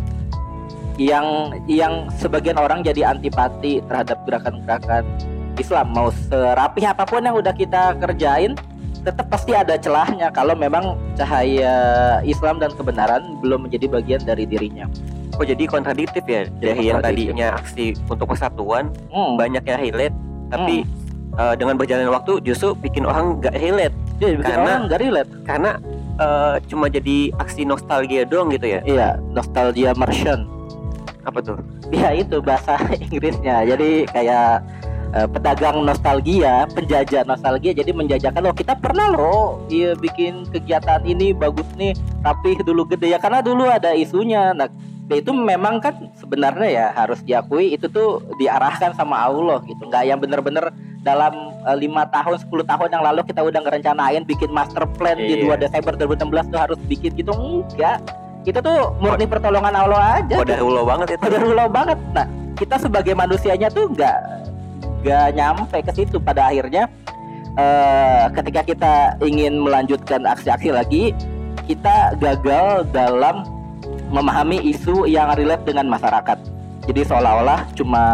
yang 0.99 1.55
yang 1.67 2.07
sebagian 2.23 2.59
orang 2.59 2.87
jadi 2.87 3.11
antipati 3.11 3.83
terhadap 3.91 4.23
gerakan-gerakan 4.31 5.03
Islam. 5.59 5.91
Mau 5.91 6.15
serapi 6.31 6.87
apa 6.87 7.03
pun 7.03 7.27
yang 7.27 7.35
udah 7.35 7.55
kita 7.55 7.99
kerjain 7.99 8.55
tetap 9.01 9.27
pasti 9.29 9.53
ada 9.53 9.75
celahnya 9.75 10.29
kalau 10.29 10.53
memang 10.53 10.97
cahaya 11.15 11.73
Islam 12.23 12.57
dan 12.57 12.73
kebenaran 12.73 13.39
belum 13.39 13.65
menjadi 13.65 13.87
bagian 13.89 14.21
dari 14.21 14.45
dirinya. 14.45 14.87
Oh 15.35 15.47
jadi 15.47 15.65
kontradiktif 15.65 16.25
ya 16.25 16.51
Jadi 16.51 16.59
dari 16.61 16.83
yang 16.85 16.99
tadinya 16.99 17.49
aksi 17.55 17.95
untuk 18.05 18.27
persatuan 18.27 18.91
Hmm, 19.07 19.39
banyak 19.39 19.63
yang 19.63 19.79
relate 19.81 20.17
tapi 20.49 20.83
eh, 21.33 21.55
dengan 21.55 21.75
berjalannya 21.75 22.11
waktu 22.11 22.43
justru 22.43 22.75
bikin 22.75 23.05
orang 23.05 23.39
nggak 23.39 23.55
relate 23.55 23.95
Iya, 24.19 24.35
bikin 24.35 24.43
Karena- 24.45 24.67
orang 24.67 24.81
nggak 24.85 25.01
relate. 25.01 25.31
karena 25.45 25.71
eh, 26.19 26.55
cuma 26.67 26.87
jadi 26.89 27.17
aksi 27.37 27.63
nostalgia 27.63 28.27
doang 28.27 28.51
gitu 28.51 28.67
ya 28.69 28.81
Iya, 28.83 29.09
nostalgia 29.31 29.95
merchant. 29.95 30.43
apa 31.23 31.39
tuh 31.39 31.61
Ya 31.89 32.11
itu 32.11 32.41
bahasa 32.41 32.75
Inggrisnya. 33.05 33.63
Jadi 33.63 34.05
kayak 34.09 34.61
eh, 35.15 35.29
pedagang 35.29 35.85
nostalgia, 35.85 36.65
penjajah 36.73 37.25
nostalgia. 37.25 37.73
Jadi 37.73 37.91
menjajakan 37.93 38.41
loh 38.45 38.57
kita 38.57 38.77
pernah 38.77 39.13
loh 39.13 39.63
iya 39.69 39.95
bikin 39.97 40.49
kegiatan 40.49 41.05
ini 41.05 41.33
bagus 41.33 41.67
nih, 41.77 41.97
rapih 42.21 42.61
dulu 42.65 42.85
gede 42.89 43.15
ya 43.15 43.19
karena 43.21 43.41
dulu 43.41 43.69
ada 43.69 43.93
isunya. 43.93 44.53
Nah, 44.53 44.69
itu 45.09 45.33
memang 45.33 45.81
kan 45.81 46.13
sebenarnya 46.21 46.69
ya 46.69 46.87
harus 46.93 47.25
diakui 47.25 47.73
itu 47.73 47.89
tuh 47.89 48.21
diarahkan 48.37 48.93
sama 48.93 49.17
Allah 49.25 49.65
gitu. 49.65 49.89
Nggak 49.89 50.05
yang 50.05 50.19
bener-bener 50.21 50.69
dalam 51.01 51.33
eh, 51.65 51.77
lima 51.79 52.05
tahun 52.11 52.37
10 52.37 52.51
tahun 52.69 52.89
yang 52.93 53.05
lalu 53.07 53.21
kita 53.25 53.41
udah 53.41 53.61
ngerencanain 53.65 54.23
bikin 54.27 54.51
master 54.53 54.85
plan 54.99 55.17
di 55.17 55.41
Iya. 55.41 55.57
2 55.57 55.63
Desember 55.65 55.93
2016 55.95 56.53
tuh 56.53 56.61
harus 56.61 56.79
bikin 56.91 57.15
gitu 57.15 57.33
enggak 57.33 58.03
itu 58.47 58.59
tuh 58.59 58.97
murni 59.03 59.27
pertolongan 59.29 59.75
Allah 59.75 60.23
aja 60.23 60.41
Udah 60.41 60.59
ulo 60.63 60.83
banget 60.89 61.15
itu 61.15 61.25
udah 61.27 61.41
rulau 61.43 61.69
banget 61.69 61.99
nah 62.17 62.27
kita 62.57 62.81
sebagai 62.81 63.15
manusianya 63.15 63.69
tuh 63.71 63.93
nggak 63.93 64.19
nggak 65.03 65.29
nyampe 65.35 65.79
ke 65.83 65.93
situ. 65.95 66.17
Pada 66.19 66.51
akhirnya 66.51 66.91
eh, 67.59 68.25
ketika 68.35 68.61
kita 68.63 68.95
ingin 69.23 69.59
melanjutkan 69.59 70.25
aksi-aksi 70.27 70.71
lagi 70.71 71.05
kita 71.69 72.17
gagal 72.17 72.89
dalam 72.91 73.45
memahami 74.09 74.57
isu 74.73 75.05
yang 75.05 75.29
relate 75.37 75.69
dengan 75.69 75.85
masyarakat. 75.93 76.39
Jadi 76.89 77.05
seolah-olah 77.05 77.69
cuma 77.77 78.05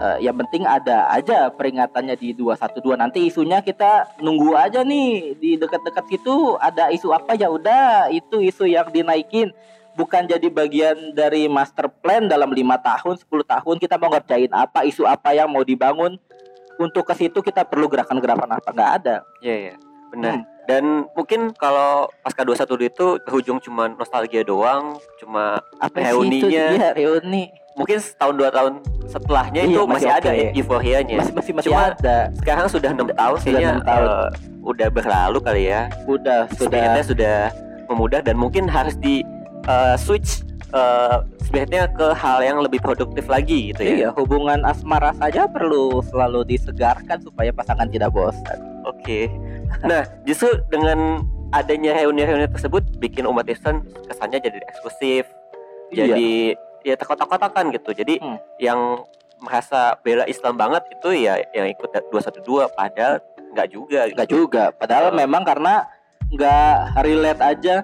eh, 0.00 0.24
yang 0.24 0.40
penting 0.40 0.64
ada 0.64 1.12
aja 1.12 1.52
peringatannya 1.52 2.16
di 2.16 2.32
212 2.32 2.96
nanti 2.96 3.28
isunya 3.28 3.60
kita 3.60 4.16
nunggu 4.24 4.56
aja 4.56 4.80
nih 4.80 5.36
di 5.36 5.60
dekat-dekat 5.60 6.08
situ 6.08 6.56
ada 6.56 6.88
isu 6.88 7.12
apa 7.12 7.36
ya 7.36 7.52
udah 7.52 8.08
itu 8.08 8.40
isu 8.40 8.64
yang 8.64 8.88
dinaikin 8.88 9.52
bukan 9.94 10.26
jadi 10.26 10.46
bagian 10.46 10.96
dari 11.12 11.46
master 11.46 11.86
plan 11.88 12.26
dalam 12.26 12.50
lima 12.50 12.76
tahun 12.76 13.14
10 13.16 13.24
tahun 13.44 13.76
kita 13.78 13.94
mau 13.94 14.10
ngerjain 14.10 14.50
apa 14.50 14.82
isu 14.82 15.04
apa 15.04 15.30
yang 15.30 15.46
mau 15.46 15.62
dibangun 15.62 16.18
untuk 16.76 17.06
ke 17.06 17.14
situ 17.16 17.38
kita 17.38 17.62
perlu 17.62 17.86
gerakan-gerakan 17.86 18.50
apa 18.52 18.68
nggak 18.68 18.90
ada 18.96 19.16
Iya 19.38 19.54
iya 19.64 19.74
benar. 20.10 20.32
Hmm. 20.34 20.44
Dan 20.64 20.84
mungkin 21.12 21.52
kalau 21.52 22.08
pasca 22.18 22.40
21 22.40 22.64
itu 22.88 23.06
berujung 23.20 23.60
cuma 23.60 23.84
nostalgia 23.86 24.40
doang, 24.42 24.96
cuma 25.14 25.60
apa 25.76 25.92
sih 25.92 26.08
itu 26.08 26.48
Reuninya. 26.48 26.66
Iya, 26.72 26.88
reuni 26.94 27.44
mungkin 27.74 27.98
setahun 27.98 28.34
dua 28.34 28.48
tahun 28.48 28.72
setelahnya 29.04 29.60
Iya, 29.60 29.68
itu 29.68 29.80
masih 29.82 29.90
masih, 30.08 30.08
ada 30.08 30.30
oke. 30.30 30.38
ya 30.38 30.48
euforianya. 30.54 31.16
masih 31.18 31.32
masih 31.34 31.52
masih 31.52 31.68
Cuma- 31.68 31.90
ada 31.92 32.16
Sekarang 32.32 32.66
sudah 32.66 32.90
enam 32.90 33.08
tahun 33.08 33.36
Sudah 33.36 33.44
kayaknya 33.44 33.72
tahun. 33.82 34.06
eh, 34.06 34.28
udah 34.64 34.88
berlalu 34.88 35.38
kali 35.42 35.62
ya. 35.68 35.82
udah 36.06 36.40
sudah 36.50 37.02
sudah 37.02 37.36
memudah 37.84 38.20
dan 38.22 38.34
mungkin 38.34 38.64
harus 38.64 38.94
di 38.96 39.20
eh, 39.64 39.96
switch 39.96 40.42
eh, 40.70 41.16
spiritnya 41.40 41.86
ke 41.88 42.12
hal 42.12 42.40
yang 42.40 42.58
lebih 42.58 42.80
produktif 42.80 43.24
lagi 43.26 43.70
gitu 43.70 43.80
ya. 43.80 43.94
iya 43.94 44.08
hubungan 44.10 44.62
asmara 44.62 45.12
saja 45.14 45.46
perlu 45.46 46.02
selalu 46.02 46.44
disegarkan 46.46 47.20
supaya 47.20 47.50
pasangan 47.50 47.86
tidak 47.86 48.10
bosan 48.10 48.58
Oke. 48.84 49.32
Nah, 49.80 50.04
justru 50.24 50.48
dengan 50.68 51.24
adanya 51.50 51.96
reuni-reuni 51.96 52.44
tersebut 52.46 52.84
bikin 52.98 53.24
umat 53.24 53.48
Islam 53.48 53.80
kesannya 54.04 54.36
jadi 54.38 54.60
eksklusif, 54.62 55.24
Iya. 55.88 56.12
jadi 56.12 56.30
ya 56.84 56.94
terkotak-kotakan 56.94 57.72
gitu. 57.72 57.92
Jadi 57.92 58.20
Hmm. 58.20 58.36
yang 58.56 58.80
merasa 59.40 59.96
bela 60.00 60.24
Islam 60.24 60.56
banget 60.56 60.84
itu 60.90 61.16
ya 61.16 61.40
yang 61.52 61.64
ikut 61.66 61.90
212 62.08 62.68
padahal 62.70 63.20
nggak 63.52 63.68
juga. 63.68 64.00
gitu. 64.04 64.14
Enggak 64.16 64.28
juga 64.30 64.64
padahal 64.70 65.12
Oh. 65.12 65.16
memang 65.16 65.42
karena 65.44 65.84
nggak 66.28 66.74
relate 67.00 67.42
aja 67.42 67.74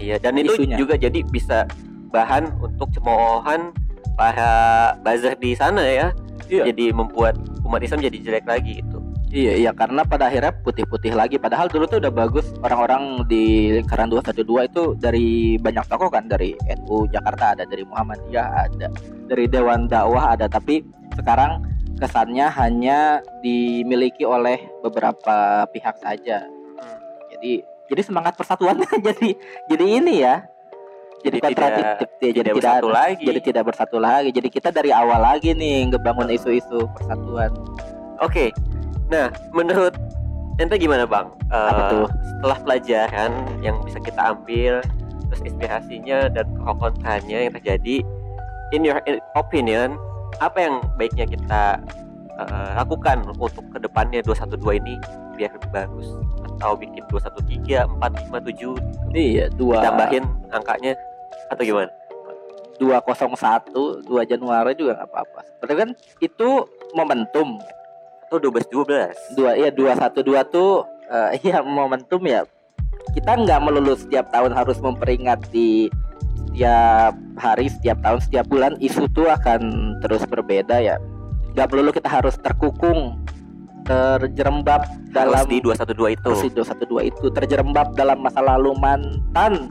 Iya, 0.00 0.16
dan 0.20 0.38
itu 0.40 0.54
Isunya. 0.56 0.76
juga 0.76 0.94
jadi 0.96 1.20
bisa 1.28 1.68
bahan 2.12 2.52
untuk 2.60 2.92
cemoohan 2.92 3.72
para 4.14 4.52
buzzer 5.00 5.34
di 5.40 5.56
sana 5.56 5.82
ya. 5.82 6.08
Iya. 6.52 6.68
Jadi 6.68 6.92
membuat 6.92 7.40
umat 7.64 7.80
Islam 7.80 8.04
jadi 8.04 8.18
jelek 8.20 8.44
lagi 8.44 8.84
gitu. 8.84 9.00
Iya 9.32 9.56
iya 9.56 9.70
karena 9.72 10.04
pada 10.04 10.28
akhirnya 10.28 10.52
putih-putih 10.60 11.16
lagi 11.16 11.40
padahal 11.40 11.64
dulu 11.64 11.88
tuh 11.88 12.04
udah 12.04 12.12
bagus 12.12 12.52
orang-orang 12.60 13.24
di 13.32 13.72
lingkaran 13.80 14.12
212 14.12 14.44
itu 14.68 14.84
dari 15.00 15.56
banyak 15.56 15.88
tokoh 15.88 16.12
kan 16.12 16.28
dari 16.28 16.52
NU 16.68 17.08
Jakarta 17.08 17.56
ada 17.56 17.64
dari 17.64 17.80
Muhammadiyah 17.88 18.68
ada 18.68 18.92
dari 19.32 19.48
Dewan 19.48 19.88
Dakwah 19.88 20.36
ada 20.36 20.52
tapi 20.52 20.84
sekarang 21.16 21.64
kesannya 21.96 22.44
hanya 22.60 23.24
dimiliki 23.40 24.28
oleh 24.28 24.60
beberapa 24.84 25.64
pihak 25.72 25.96
saja. 26.04 26.44
Jadi 27.32 27.64
jadi 27.86 28.02
semangat 28.02 28.34
persatuannya 28.34 28.88
jadi 29.08 29.28
jadi 29.68 29.86
ini 29.86 30.14
ya. 30.20 30.46
Jadi, 31.22 31.38
Jadi 31.38 31.54
tidak- 31.54 31.70
kontradiktif 31.70 32.08
ya, 32.10 32.18
jadi 32.18 32.26
tidak 32.26 32.34
tidak 32.34 32.54
bersatu 32.58 32.82
ada- 32.82 32.98
lagi. 32.98 33.22
Jadi 33.22 33.40
tidak 33.40 33.62
bersatu 33.62 33.96
lagi. 34.02 34.28
Jadi 34.34 34.48
kita 34.50 34.68
dari 34.74 34.90
awal 34.90 35.20
lagi 35.22 35.54
nih 35.54 35.76
ngebangun 35.86 36.28
isu-isu 36.28 36.82
persatuan. 36.98 37.50
Oke. 38.18 38.50
Nah, 39.06 39.30
menurut 39.54 39.94
ente 40.58 40.74
gimana, 40.74 41.06
Bang? 41.06 41.30
Eh, 41.46 41.54
Apa 41.54 41.82
tuh? 41.94 42.06
Setelah 42.26 42.58
pelajaran 42.66 43.30
yang 43.62 43.78
bisa 43.86 44.02
kita 44.02 44.34
ambil, 44.34 44.82
terus 45.30 45.40
inspirasinya 45.46 46.26
dan 46.26 46.42
pro 46.58 46.74
kontranya 46.74 47.38
yang 47.38 47.54
terjadi, 47.54 48.02
in 48.74 48.82
your 48.82 48.98
opinion, 49.38 49.94
apa 50.42 50.58
yang 50.58 50.82
baiknya 50.98 51.30
kita 51.30 51.78
eh, 52.48 52.72
lakukan 52.78 53.26
untuk 53.38 53.64
ke 53.72 53.78
depannya 53.78 54.20
212 54.24 54.80
ini 54.82 54.94
biar 55.36 55.50
lebih 55.56 55.70
bagus? 55.70 56.08
Atau 56.58 56.78
bikin 56.78 57.02
213, 57.10 57.88
457, 57.98 58.78
Iya, 59.12 59.50
dua 59.54 59.82
tambahin 59.82 60.24
angkanya 60.54 60.94
atau 61.50 61.62
gimana? 61.62 61.90
201 62.80 64.06
2 64.08 64.30
Januari 64.30 64.72
juga 64.74 64.98
nggak 64.98 65.10
apa-apa. 65.10 65.40
Berarti 65.62 65.74
kan 65.78 65.90
itu 66.18 66.48
momentum. 66.96 67.58
Atau 68.26 68.38
12 68.40 68.66
12? 68.72 69.38
Dua 69.38 69.50
ya 69.54 69.70
212 69.70 70.50
tuh 70.50 70.82
eh, 71.10 71.38
ya 71.48 71.62
momentum 71.62 72.22
ya. 72.26 72.42
Kita 73.12 73.34
nggak 73.34 73.60
melulu 73.62 73.98
setiap 73.98 74.30
tahun 74.30 74.54
harus 74.54 74.78
memperingati 74.78 75.90
setiap 76.52 77.16
hari, 77.40 77.72
setiap 77.72 77.98
tahun, 78.04 78.20
setiap 78.20 78.44
bulan 78.44 78.76
isu 78.76 79.08
tuh 79.16 79.24
akan 79.24 79.60
terus 80.04 80.20
berbeda 80.28 80.84
ya. 80.84 81.00
Nggak 81.52 81.66
melulu 81.68 81.90
kita 81.92 82.08
harus 82.08 82.34
terkukung 82.40 83.20
terjerembab 83.82 84.86
dalam 85.10 85.44
Harus 85.44 85.50
di 85.50 85.58
212 85.60 86.16
itu. 86.16 86.30
si 86.38 86.48
212 86.54 87.10
itu 87.10 87.26
terjerembab 87.34 87.92
dalam 87.98 88.18
masa 88.22 88.40
lalu 88.40 88.72
mantan. 88.78 89.68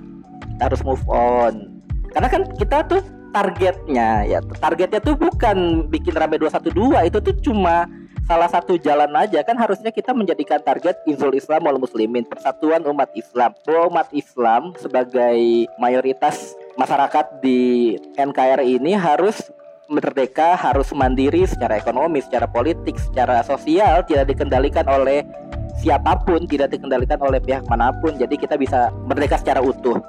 Kita 0.56 0.64
harus 0.68 0.82
move 0.84 1.04
on. 1.10 1.82
Karena 2.12 2.28
kan 2.28 2.44
kita 2.60 2.84
tuh 2.86 3.02
targetnya 3.32 4.28
ya 4.28 4.44
targetnya 4.60 5.00
tuh 5.00 5.16
bukan 5.16 5.88
bikin 5.88 6.12
rame 6.12 6.36
212 6.36 6.76
itu 7.08 7.18
tuh 7.24 7.36
cuma 7.40 7.88
salah 8.28 8.48
satu 8.52 8.76
jalan 8.78 9.12
aja. 9.16 9.42
Kan 9.42 9.58
harusnya 9.58 9.90
kita 9.90 10.12
menjadikan 10.12 10.60
target 10.62 11.00
Izul 11.08 11.34
Islam 11.34 11.66
wal 11.66 11.80
Muslimin 11.80 12.28
persatuan 12.28 12.84
umat 12.86 13.10
Islam. 13.16 13.56
Umat 13.68 14.08
Islam 14.12 14.76
sebagai 14.78 15.68
mayoritas 15.80 16.54
masyarakat 16.76 17.42
di 17.42 17.96
NKRI 18.20 18.78
ini 18.78 18.94
harus 18.96 19.50
merdeka 19.92 20.56
harus 20.56 20.88
mandiri 20.96 21.44
secara 21.44 21.76
ekonomi, 21.76 22.24
secara 22.24 22.48
politik, 22.48 22.96
secara 22.96 23.44
sosial 23.44 24.08
tidak 24.08 24.32
dikendalikan 24.32 24.88
oleh 24.88 25.28
siapa 25.84 26.16
pun, 26.24 26.48
tidak 26.48 26.72
dikendalikan 26.72 27.20
oleh 27.20 27.44
pihak 27.44 27.68
mana 27.68 27.92
pun. 28.00 28.16
Jadi 28.16 28.40
kita 28.40 28.56
bisa 28.56 28.88
merdeka 29.04 29.36
secara 29.36 29.60
utuh. 29.60 30.00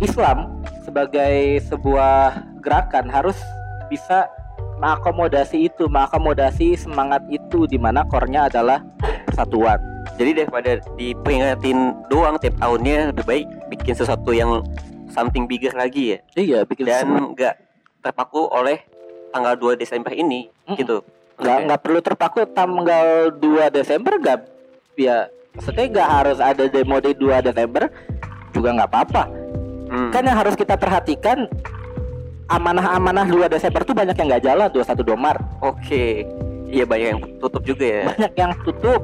Islam 0.00 0.48
sebagai 0.88 1.60
sebuah 1.68 2.40
gerakan 2.64 3.12
harus 3.12 3.36
bisa 3.92 4.28
mengakomodasi 4.80 5.68
itu, 5.68 5.88
mengakomodasi 5.88 6.76
semangat 6.76 7.20
itu 7.28 7.68
di 7.68 7.76
mana 7.76 8.04
core-nya 8.08 8.48
adalah 8.48 8.80
persatuan. 9.28 9.80
Jadi 10.16 10.44
daripada 10.44 10.80
diperingatin 10.96 11.92
doang 12.08 12.40
tiap 12.40 12.56
tahunnya 12.56 13.12
lebih 13.12 13.24
baik 13.24 13.46
bikin 13.68 13.94
sesuatu 13.96 14.32
yang 14.32 14.64
something 15.12 15.44
bigger 15.48 15.72
lagi 15.72 16.16
ya 16.16 16.18
Iya, 16.36 16.58
bikin 16.68 16.84
dan 16.88 17.08
nggak 17.32 17.54
terpaku 18.04 18.48
oleh 18.52 18.80
tanggal 19.36 19.54
2 19.54 19.76
Desember 19.76 20.10
ini 20.10 20.48
Mm-mm. 20.64 20.76
gitu. 20.76 21.04
nggak 21.36 21.58
nggak 21.68 21.80
perlu 21.80 22.00
terpaku 22.00 22.48
tanggal 22.48 23.28
2 23.30 23.36
Desember 23.70 24.16
nggak 24.16 24.38
ya 24.96 25.28
maksudnya 25.52 25.84
nggak 25.86 26.08
harus 26.10 26.38
ada 26.40 26.64
demo 26.64 26.96
di 26.96 27.12
2 27.12 27.44
Desember 27.44 27.92
juga 28.50 28.68
nggak 28.72 28.88
apa-apa 28.88 29.24
Hmm. 29.86 30.10
kan 30.10 30.18
yang 30.18 30.34
harus 30.34 30.58
kita 30.58 30.74
perhatikan 30.74 31.46
amanah-amanah 32.46 33.22
2 33.22 33.46
Desember 33.46 33.82
tuh 33.82 33.94
banyak 33.94 34.14
yang 34.14 34.26
nggak 34.28 34.44
jalan 34.44 34.66
21 34.68 35.14
Maret 35.14 35.44
Oke. 35.62 36.04
Iya 36.66 36.82
banyak 36.82 37.08
yang 37.08 37.20
tutup 37.38 37.62
juga 37.62 37.86
ya. 37.86 38.02
banyak 38.10 38.32
yang 38.34 38.52
tutup 38.64 38.98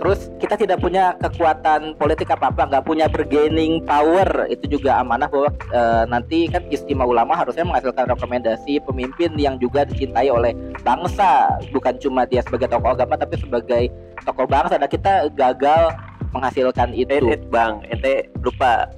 terus 0.00 0.32
kita 0.40 0.56
tidak 0.56 0.80
punya 0.80 1.12
kekuatan 1.20 1.92
politik 2.00 2.32
apa 2.32 2.48
apa 2.48 2.64
nggak 2.72 2.84
punya 2.88 3.06
bargaining 3.06 3.84
power. 3.84 4.48
Itu 4.48 4.80
juga 4.80 5.04
amanah 5.04 5.28
bahwa 5.28 5.52
eh, 5.52 6.04
nanti 6.08 6.48
kan 6.48 6.64
istimewa 6.72 7.12
ulama 7.12 7.36
harusnya 7.36 7.68
menghasilkan 7.68 8.08
rekomendasi 8.08 8.80
pemimpin 8.88 9.36
yang 9.36 9.60
juga 9.60 9.84
dicintai 9.84 10.32
oleh 10.32 10.56
bangsa. 10.80 11.60
Bukan 11.68 12.00
cuma 12.00 12.24
dia 12.24 12.40
sebagai 12.40 12.72
tokoh 12.72 12.96
agama 12.96 13.20
tapi 13.20 13.36
sebagai 13.36 13.92
tokoh 14.24 14.48
bangsa. 14.48 14.80
Dan 14.80 14.88
kita 14.88 15.28
gagal 15.36 15.92
menghasilkan 16.32 16.96
Eh, 16.96 17.04
itu. 17.04 17.14
Eh, 17.28 17.40
bang, 17.52 17.84
ente 17.92 18.32
lupa. 18.40 18.88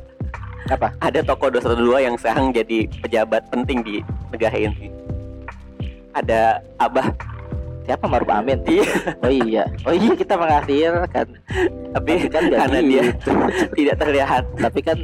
Apa? 0.70 0.94
Ada 1.02 1.26
tokoh 1.26 1.50
212 1.50 2.06
yang 2.06 2.14
sekarang 2.14 2.54
jadi 2.54 2.86
pejabat 3.02 3.42
penting 3.50 3.82
di 3.82 3.98
negara 4.30 4.54
ini. 4.54 4.94
Ada 6.14 6.62
Abah, 6.78 7.10
siapa 7.82 8.04
Maruf 8.06 8.28
Amin 8.28 8.58
Iya. 8.64 8.86
oh 9.24 9.32
iya 9.32 9.62
oh 9.84 9.94
iya 9.94 10.10
kita 10.14 10.34
menghasilkan 10.34 11.26
tapi 11.92 12.10
Tapi 12.14 12.28
kan 12.30 12.42
karena 12.48 12.78
dia 12.80 13.02
gitu. 13.10 13.30
tidak 13.78 13.96
terlihat 13.98 14.42
tapi 14.56 14.80
kan 14.80 14.98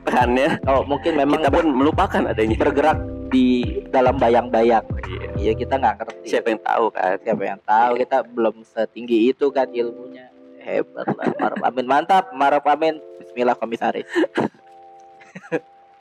perannya, 0.00 0.60
oh 0.64 0.80
mungkin 0.84 1.16
memang 1.16 1.40
kita 1.40 1.52
pun 1.52 1.66
melupakan 1.68 2.22
adanya. 2.24 2.56
bergerak 2.56 2.98
di 3.28 3.80
dalam 3.88 4.16
bayang-bayang 4.16 4.84
Iya. 5.04 5.24
Iya 5.36 5.52
kita 5.54 5.74
nggak 5.76 5.94
ngerti. 6.00 6.24
Siapa 6.28 6.46
yang 6.48 6.62
tahu 6.62 6.84
kan? 6.88 7.14
Siapa 7.20 7.42
yang 7.44 7.60
tahu 7.60 7.90
Iya. 7.92 8.00
kita 8.04 8.16
belum 8.24 8.54
setinggi 8.64 9.18
itu 9.28 9.46
kan 9.48 9.68
ilmunya. 9.68 10.26
Hebat 10.60 11.08
lah 11.12 11.28
Maruf 11.36 11.60
Amin 11.60 11.84
mantap 11.84 12.32
Maruf 12.32 12.64
Amin. 12.64 12.96
Bismillah 13.20 13.54
komisaris. 13.54 14.08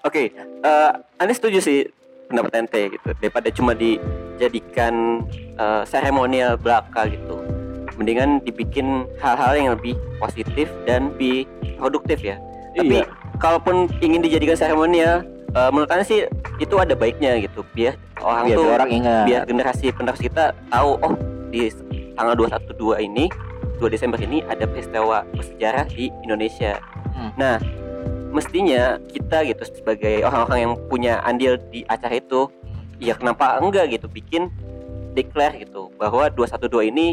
Oke, 0.04 0.36
eh 0.36 0.92
Anda 1.16 1.34
setuju 1.34 1.60
sih 1.60 1.88
pendapat 2.28 2.52
ente 2.60 2.82
gitu 2.92 3.08
daripada 3.18 3.48
cuma 3.52 3.72
dijadikan 4.36 5.24
eh, 5.54 5.84
seremonial 5.86 6.58
belaka 6.58 7.06
gitu. 7.08 7.38
Mendingan 7.94 8.42
dibikin 8.42 9.06
hal-hal 9.22 9.54
yang 9.54 9.70
lebih 9.78 9.94
positif 10.18 10.66
dan 10.84 11.14
lebih 11.14 11.46
produktif 11.78 12.20
ya. 12.20 12.42
Tapi 12.74 13.02
Iya. 13.02 13.06
kalaupun 13.38 13.86
ingin 14.02 14.26
dijadikan 14.26 14.58
seremonial, 14.58 15.22
eh, 15.54 15.70
menurut 15.70 15.94
Anda 15.94 16.02
sih 16.02 16.26
itu 16.58 16.76
ada 16.78 16.98
baiknya 16.98 17.38
gitu. 17.38 17.62
Biar 17.72 17.94
orang 18.18 18.50
Biar 18.50 18.58
tuh 18.58 18.66
orang 18.68 18.90
ingat. 18.90 19.24
biar 19.30 19.42
generasi 19.46 19.94
penerus 19.94 20.22
kita 20.22 20.58
tahu 20.70 20.98
oh 21.00 21.14
di 21.54 21.70
tanggal 22.18 22.34
212 22.34 22.98
ini 22.98 23.30
2 23.78 23.90
Desember 23.90 24.18
ini 24.18 24.42
ada 24.48 24.66
peristiwa 24.66 25.22
bersejarah 25.34 25.86
di 25.86 26.10
Indonesia. 26.26 26.82
Hmm. 27.14 27.30
Nah, 27.38 27.62
mestinya 28.34 28.98
kita 29.06 29.46
gitu 29.46 29.62
sebagai 29.70 30.26
orang-orang 30.26 30.60
yang 30.66 30.74
punya 30.90 31.22
andil 31.22 31.62
di 31.70 31.86
acara 31.86 32.18
itu 32.18 32.50
ya 32.98 33.14
kenapa 33.14 33.58
enggak 33.58 33.90
gitu 33.90 34.08
bikin 34.08 34.50
declare 35.14 35.58
gitu 35.60 35.94
bahwa 35.96 36.28
212 36.28 36.90
ini 36.90 37.08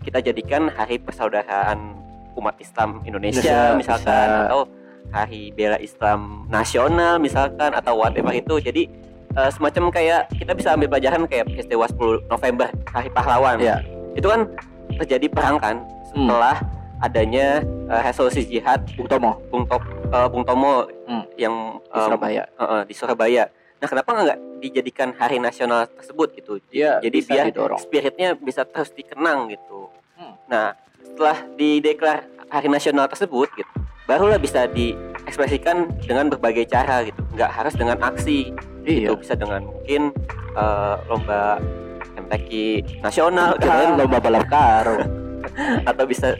kita 0.00 0.22
jadikan 0.22 0.68
hari 0.68 0.96
persaudaraan 0.96 1.98
umat 2.34 2.54
Islam 2.56 3.02
Indonesia 3.02 3.42
Indonesia, 3.42 3.74
misalkan 3.74 4.26
bisa. 4.28 4.44
atau 4.46 4.60
hari 5.08 5.42
bela 5.50 5.78
Islam 5.78 6.20
nasional 6.46 7.18
misalkan 7.18 7.70
atau 7.72 7.96
whatever 7.96 8.30
itu 8.32 8.60
jadi 8.60 8.82
eh, 9.32 9.50
semacam 9.50 9.90
kayak 9.90 10.20
kita 10.32 10.52
bisa 10.52 10.68
ambil 10.72 10.88
pelajaran 10.88 11.24
kayak 11.24 11.46
peristiwa 11.46 11.86
10 11.88 12.26
November 12.26 12.68
hari 12.86 13.08
pahlawan 13.10 13.56
Iya. 13.58 13.82
itu 14.12 14.26
kan 14.26 14.40
terjadi 14.96 15.26
perang 15.28 15.56
kan 15.56 15.76
Hmm. 16.08 16.32
setelah 16.32 16.56
adanya 16.98 17.46
eh, 17.86 18.02
resolusi 18.02 18.46
jihad 18.46 18.80
Bung 18.94 19.04
Tomo 19.04 19.32
Bung, 19.48 19.64
Top, 19.64 19.82
eh, 19.84 20.28
Bung 20.28 20.44
Tomo 20.44 20.86
Hmm. 21.04 21.24
yang 21.36 21.54
di 21.78 21.92
em, 21.92 22.04
Surabaya. 22.04 22.42
eh, 22.48 22.62
eh, 22.62 22.82
di 22.84 22.94
Surabaya. 22.94 23.44
Nah, 23.76 23.86
kenapa 23.92 24.08
nggak 24.16 24.38
dijadikan 24.64 25.12
hari 25.20 25.36
nasional 25.36 25.84
tersebut 25.84 26.28
gitu? 26.32 26.52
Iya. 26.72 27.04
Jadi 27.04 27.16
bisa 27.20 27.32
biar 27.32 27.44
didorong. 27.52 27.78
spiritnya 27.80 28.28
bisa 28.32 28.64
terus 28.64 28.90
dikenang 28.96 29.52
gitu. 29.52 29.92
Hmm. 30.16 30.34
Nah, 30.48 30.72
setelah 31.04 31.44
dideklar 31.60 32.24
hari 32.48 32.68
nasional 32.72 33.04
tersebut 33.06 33.52
gitu, 33.52 33.68
barulah 34.08 34.40
bisa 34.40 34.64
diekspresikan 34.72 35.92
dengan 36.00 36.32
berbagai 36.32 36.64
cara 36.72 37.04
gitu. 37.04 37.20
Nggak 37.36 37.50
harus 37.52 37.74
dengan 37.76 38.00
aksi. 38.00 38.56
Iya. 38.88 39.12
Itu 39.12 39.20
bisa 39.20 39.36
dengan 39.36 39.68
mungkin 39.68 40.14
eh, 40.56 40.96
lomba 41.12 41.60
MTQ 42.16 42.50
nasional 43.04 43.60
Kirain 43.60 43.92
kah? 43.92 43.98
lomba 44.00 44.18
balap 44.18 44.46
karung. 44.48 45.04
atau 45.90 46.04
bisa 46.08 46.34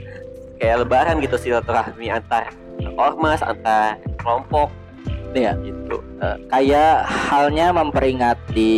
kayak 0.57 0.83
lebaran 0.83 1.21
gitu 1.23 1.37
silaturahmi 1.37 2.11
antar 2.11 2.51
ormas 2.97 3.39
antar 3.45 4.01
kelompok 4.19 4.73
Iya. 5.37 5.53
gitu 5.61 6.07
Eh, 6.17 6.37
kayak 6.49 7.05
halnya 7.05 7.69
memperingati 7.69 8.73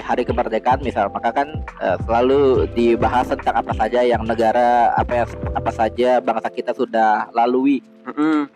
hari 0.00 0.24
kemerdekaan 0.24 0.80
misal 0.80 1.12
maka 1.12 1.28
kan 1.28 1.60
eh, 1.76 1.96
selalu 2.08 2.72
dibahas 2.72 3.28
tentang 3.28 3.60
apa 3.60 3.76
saja 3.76 4.00
yang 4.00 4.24
negara 4.24 4.88
apa 4.96 5.28
apa 5.28 5.70
saja 5.76 6.24
bangsa 6.24 6.48
kita 6.48 6.72
sudah 6.72 7.28
lalui 7.36 7.84
Mm-mm. 8.08 8.48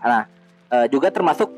Eh, 0.72 0.86
juga 0.88 1.12
termasuk 1.12 1.52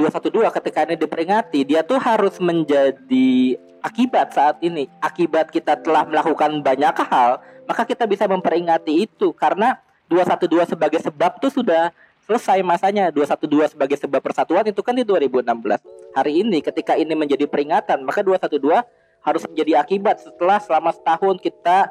212 0.00 0.48
ketika 0.48 0.88
ini 0.88 0.96
diperingati 0.96 1.60
dia 1.68 1.84
tuh 1.84 2.00
harus 2.00 2.40
menjadi 2.40 3.60
akibat 3.84 4.32
saat 4.32 4.56
ini 4.64 4.88
akibat 5.04 5.52
kita 5.52 5.76
telah 5.76 6.08
melakukan 6.08 6.56
banyak 6.64 7.04
hal 7.04 7.36
maka 7.68 7.84
kita 7.84 8.08
bisa 8.08 8.24
memperingati 8.24 9.04
itu 9.04 9.36
karena 9.36 9.76
212 10.08 10.72
sebagai 10.72 11.04
sebab 11.04 11.36
tuh 11.36 11.52
sudah 11.52 11.92
selesai 12.28 12.60
masanya 12.60 13.08
212 13.08 13.72
sebagai 13.72 13.96
sebab 13.96 14.20
persatuan 14.20 14.68
itu 14.68 14.84
kan 14.84 14.92
di 14.92 15.00
2016 15.00 15.48
hari 16.12 16.44
ini 16.44 16.60
ketika 16.60 16.92
ini 16.92 17.16
menjadi 17.16 17.48
peringatan 17.48 18.04
maka 18.04 18.20
212 18.20 18.84
harus 19.24 19.42
menjadi 19.48 19.80
akibat 19.80 20.20
setelah 20.20 20.60
selama 20.60 20.92
setahun 20.92 21.40
kita 21.40 21.88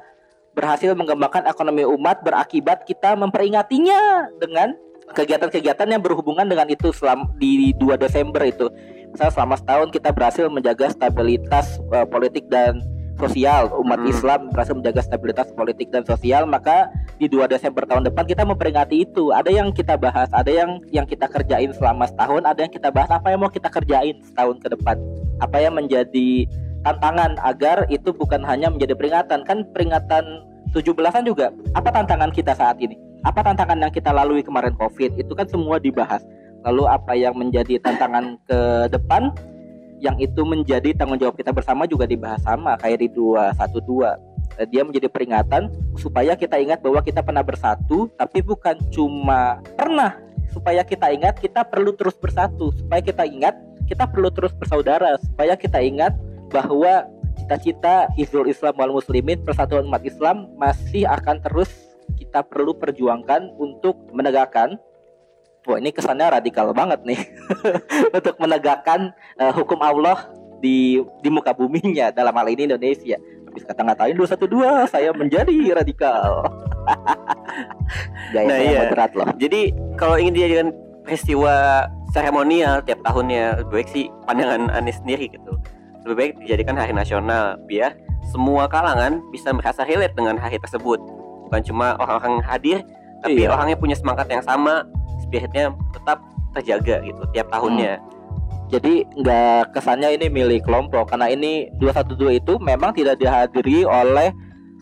berhasil 0.53 0.93
mengembangkan 0.93 1.49
ekonomi 1.49 1.89
umat 1.89 2.21
berakibat 2.21 2.85
kita 2.85 3.17
memperingatinya 3.17 4.29
dengan 4.37 4.77
kegiatan-kegiatan 5.13 5.87
yang 5.89 6.01
berhubungan 6.01 6.45
dengan 6.45 6.69
itu 6.69 6.89
selama 6.93 7.29
di 7.37 7.71
2 7.77 7.95
Desember 7.95 8.41
itu. 8.43 8.67
Misalnya 9.13 9.33
selama 9.33 9.55
setahun 9.55 9.89
kita 9.93 10.09
berhasil 10.11 10.45
menjaga 10.51 10.91
stabilitas 10.91 11.79
eh, 11.93 12.07
politik 12.09 12.49
dan 12.51 12.81
sosial 13.17 13.73
umat 13.81 13.99
Hmm. 13.99 14.13
Islam 14.13 14.39
berhasil 14.53 14.73
menjaga 14.77 15.01
stabilitas 15.01 15.47
politik 15.57 15.89
dan 15.89 16.05
sosial 16.05 16.45
maka 16.45 16.87
di 17.17 17.25
2 17.25 17.49
Desember 17.49 17.83
tahun 17.83 18.07
depan 18.07 18.23
kita 18.29 18.45
memperingati 18.45 19.03
itu. 19.03 19.33
Ada 19.33 19.49
yang 19.49 19.73
kita 19.73 19.97
bahas 19.97 20.29
ada 20.31 20.47
yang 20.47 20.79
yang 20.93 21.03
kita 21.09 21.25
kerjain 21.25 21.73
selama 21.73 22.05
setahun 22.05 22.45
ada 22.45 22.59
yang 22.61 22.71
kita 22.71 22.93
bahas 22.93 23.09
apa 23.09 23.33
yang 23.33 23.41
mau 23.41 23.51
kita 23.51 23.67
kerjain 23.67 24.21
setahun 24.21 24.61
ke 24.61 24.67
depan. 24.71 24.95
Apa 25.41 25.57
yang 25.61 25.73
menjadi 25.75 26.45
tantangan 26.85 27.41
agar 27.41 27.89
itu 27.89 28.13
bukan 28.13 28.45
hanya 28.45 28.69
menjadi 28.69 28.93
peringatan. 28.93 29.43
Kan 29.43 29.65
peringatan 29.73 30.23
17-an 30.71 31.23
juga 31.25 31.49
apa 31.73 31.89
tantangan 31.89 32.29
kita 32.29 32.53
saat 32.53 32.77
ini? 32.79 32.95
Apa 33.25 33.41
tantangan 33.41 33.81
yang 33.81 33.91
kita 33.91 34.13
lalui 34.13 34.45
kemarin 34.45 34.77
covid? 34.77 35.17
Itu 35.17 35.33
kan 35.33 35.49
semua 35.49 35.81
dibahas. 35.81 36.21
Lalu 36.65 36.83
apa 36.85 37.13
yang 37.17 37.33
menjadi 37.33 37.81
tantangan 37.81 38.37
ke 38.45 38.91
depan 38.93 39.33
yang 39.97 40.17
itu 40.21 40.45
menjadi 40.45 40.93
tanggung 40.93 41.17
jawab 41.17 41.35
kita 41.37 41.49
bersama 41.49 41.89
juga 41.89 42.05
dibahas 42.05 42.41
sama 42.45 42.77
kayak 42.77 43.05
di 43.05 43.09
212 43.09 44.37
Eh, 44.57 44.65
dia 44.65 44.81
menjadi 44.81 45.05
peringatan 45.05 45.69
supaya 45.99 46.33
kita 46.33 46.57
ingat 46.57 46.81
bahwa 46.81 47.03
kita 47.05 47.21
pernah 47.21 47.45
bersatu 47.45 48.09
tapi 48.17 48.41
bukan 48.41 48.79
cuma 48.89 49.61
pernah. 49.77 50.17
Supaya 50.49 50.81
kita 50.81 51.13
ingat 51.13 51.37
kita 51.37 51.61
perlu 51.61 51.93
terus 51.93 52.17
bersatu. 52.17 52.73
Supaya 52.73 53.03
kita 53.03 53.27
ingat 53.29 53.53
kita 53.85 54.09
perlu 54.09 54.33
terus 54.33 54.55
bersaudara. 54.57 55.19
Supaya 55.21 55.53
kita 55.53 55.77
ingat 55.83 56.17
bahwa 56.49 57.05
cita-cita 57.37 58.09
Izul 58.17 58.49
Islam 58.49 58.73
wal 58.81 58.97
Muslimin 58.97 59.45
persatuan 59.45 59.85
umat 59.85 60.01
Islam 60.01 60.49
masih 60.57 61.05
akan 61.05 61.37
terus 61.45 61.69
kita 62.17 62.41
perlu 62.41 62.73
perjuangkan 62.73 63.53
untuk 63.61 63.93
menegakkan 64.09 64.81
Wah 65.67 65.77
ini 65.77 65.91
kesannya 65.91 66.31
radikal 66.31 66.71
banget 66.71 67.03
nih 67.03 67.19
untuk 68.17 68.39
menegakkan 68.39 69.11
eh, 69.35 69.51
hukum 69.51 69.83
Allah 69.83 70.31
di 70.57 70.97
di 71.19 71.29
muka 71.29 71.51
buminya 71.51 72.07
dalam 72.09 72.31
hal 72.31 72.47
ini 72.47 72.71
Indonesia. 72.71 73.19
Habis 73.45 73.67
kata 73.67 73.83
ngatain 73.83 74.15
212 74.15 74.87
saya 74.87 75.11
menjadi 75.11 75.53
radikal. 75.75 76.47
Gaya 78.33 78.47
Nah, 78.47 78.57
iya. 78.59 78.79
moderat 78.87 79.11
loh. 79.11 79.27
jadi 79.35 79.71
kalau 79.99 80.15
ingin 80.15 80.33
dijadikan 80.35 80.67
peristiwa 81.03 81.83
seremonial 82.11 82.79
tiap 82.83 82.99
tahunnya 83.03 83.63
lebih 83.63 83.73
baik 83.83 83.89
sih 83.91 84.05
pandangan 84.23 84.71
Anies 84.71 84.99
sendiri 84.99 85.31
gitu 85.31 85.59
lebih 86.03 86.15
baik 86.15 86.31
dijadikan 86.43 86.75
hari 86.79 86.95
nasional 86.95 87.59
biar 87.67 87.95
semua 88.31 88.67
kalangan 88.67 89.19
bisa 89.31 89.51
merasa 89.51 89.83
relate 89.83 90.15
dengan 90.15 90.39
hari 90.39 90.59
tersebut 90.59 90.99
bukan 91.47 91.61
cuma 91.63 91.95
orang-orang 91.99 92.39
hadir 92.43 92.83
tapi 93.23 93.43
Iya. 93.43 93.51
orangnya 93.51 93.75
punya 93.75 93.95
semangat 93.95 94.27
yang 94.31 94.43
sama 94.43 94.83
spiritnya 95.27 95.75
tetap 95.91 96.23
terjaga 96.55 97.03
gitu 97.03 97.21
tiap 97.35 97.47
tahunnya. 97.51 97.99
Jadi 98.67 99.07
nggak 99.15 99.71
kesannya 99.71 100.19
ini 100.19 100.27
milik 100.27 100.67
kelompok 100.67 101.15
karena 101.15 101.31
ini 101.31 101.71
212 101.79 102.43
itu 102.43 102.53
memang 102.59 102.91
tidak 102.91 103.15
dihadiri 103.15 103.87
oleh 103.87 104.35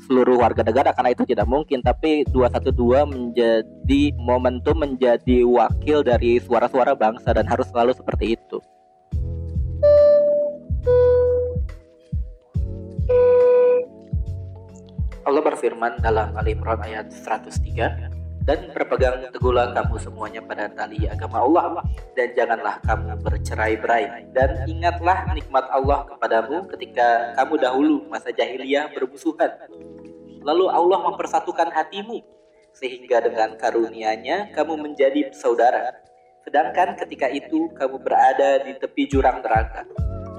seluruh 0.10 0.42
warga 0.42 0.66
negara 0.66 0.90
karena 0.90 1.14
itu 1.14 1.22
tidak 1.30 1.46
mungkin. 1.46 1.86
Tapi 1.86 2.26
212 2.34 3.06
menjadi 3.06 4.02
momentum 4.18 4.82
menjadi 4.82 5.46
wakil 5.46 6.02
dari 6.02 6.42
suara-suara 6.42 6.98
bangsa 6.98 7.30
dan 7.38 7.46
harus 7.46 7.70
selalu 7.70 7.94
seperti 7.94 8.34
itu. 8.34 8.58
Allah 15.26 15.42
berfirman 15.42 16.06
dalam 16.06 16.38
Al 16.38 16.46
Imran 16.46 16.82
ayat 16.86 17.10
103 17.10 18.15
dan 18.46 18.70
berpegang 18.70 19.26
teguhlah 19.34 19.74
kamu 19.74 19.98
semuanya 19.98 20.42
pada 20.46 20.70
tali 20.70 21.10
agama 21.10 21.42
Allah. 21.42 21.82
Dan 22.14 22.30
janganlah 22.38 22.78
kamu 22.86 23.18
bercerai-berai. 23.26 24.30
Dan 24.38 24.70
ingatlah 24.70 25.34
nikmat 25.34 25.66
Allah 25.74 26.06
kepadamu 26.06 26.70
ketika 26.78 27.34
kamu 27.42 27.58
dahulu 27.58 27.96
masa 28.06 28.30
jahiliyah 28.30 28.94
bermusuhan. 28.94 29.50
Lalu 30.46 30.66
Allah 30.70 31.00
mempersatukan 31.10 31.74
hatimu 31.74 32.22
sehingga 32.78 33.26
dengan 33.26 33.58
karunia-Nya 33.58 34.54
kamu 34.54 34.78
menjadi 34.78 35.34
saudara. 35.34 36.06
Sedangkan 36.46 36.94
ketika 37.02 37.26
itu 37.34 37.74
kamu 37.74 37.98
berada 37.98 38.62
di 38.62 38.78
tepi 38.78 39.10
jurang 39.10 39.42
neraka. 39.42 39.90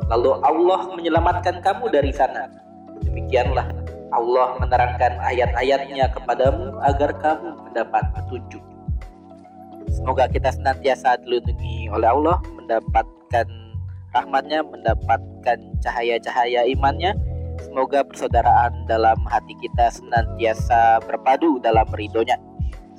Lalu 0.06 0.38
Allah 0.46 0.94
menyelamatkan 0.94 1.58
kamu 1.58 1.90
dari 1.90 2.14
sana. 2.14 2.46
Demikianlah 3.02 3.85
Allah 4.16 4.56
menerangkan 4.56 5.20
ayat-ayatnya 5.20 6.08
kepadamu 6.16 6.80
agar 6.80 7.12
kamu 7.20 7.52
mendapat 7.68 8.04
petunjuk. 8.16 8.64
Semoga 9.92 10.26
kita 10.26 10.50
senantiasa 10.50 11.20
dilindungi 11.22 11.92
oleh 11.92 12.08
Allah, 12.08 12.40
mendapatkan 12.56 13.46
rahmatnya, 14.16 14.64
mendapatkan 14.64 15.58
cahaya-cahaya 15.84 16.64
imannya. 16.66 17.12
Semoga 17.60 18.04
persaudaraan 18.04 18.84
dalam 18.88 19.16
hati 19.28 19.56
kita 19.60 19.88
senantiasa 19.92 21.00
berpadu 21.04 21.60
dalam 21.60 21.88
ridhonya. 21.92 22.36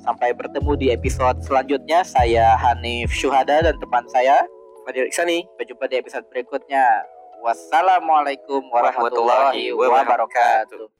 Sampai 0.02 0.34
bertemu 0.34 0.72
di 0.78 0.86
episode 0.94 1.38
selanjutnya. 1.42 2.02
Saya 2.06 2.54
Hanif 2.56 3.12
Syuhada 3.12 3.62
dan 3.62 3.76
teman 3.78 4.06
saya 4.10 4.46
Fadil 4.88 5.04
Iksani 5.10 5.44
Berjumpa 5.60 5.84
di 5.90 6.00
episode 6.00 6.24
berikutnya. 6.32 6.86
Wassalamualaikum 7.44 8.66
warahmatullahi 8.72 9.70
wabarakatuh. 9.70 10.97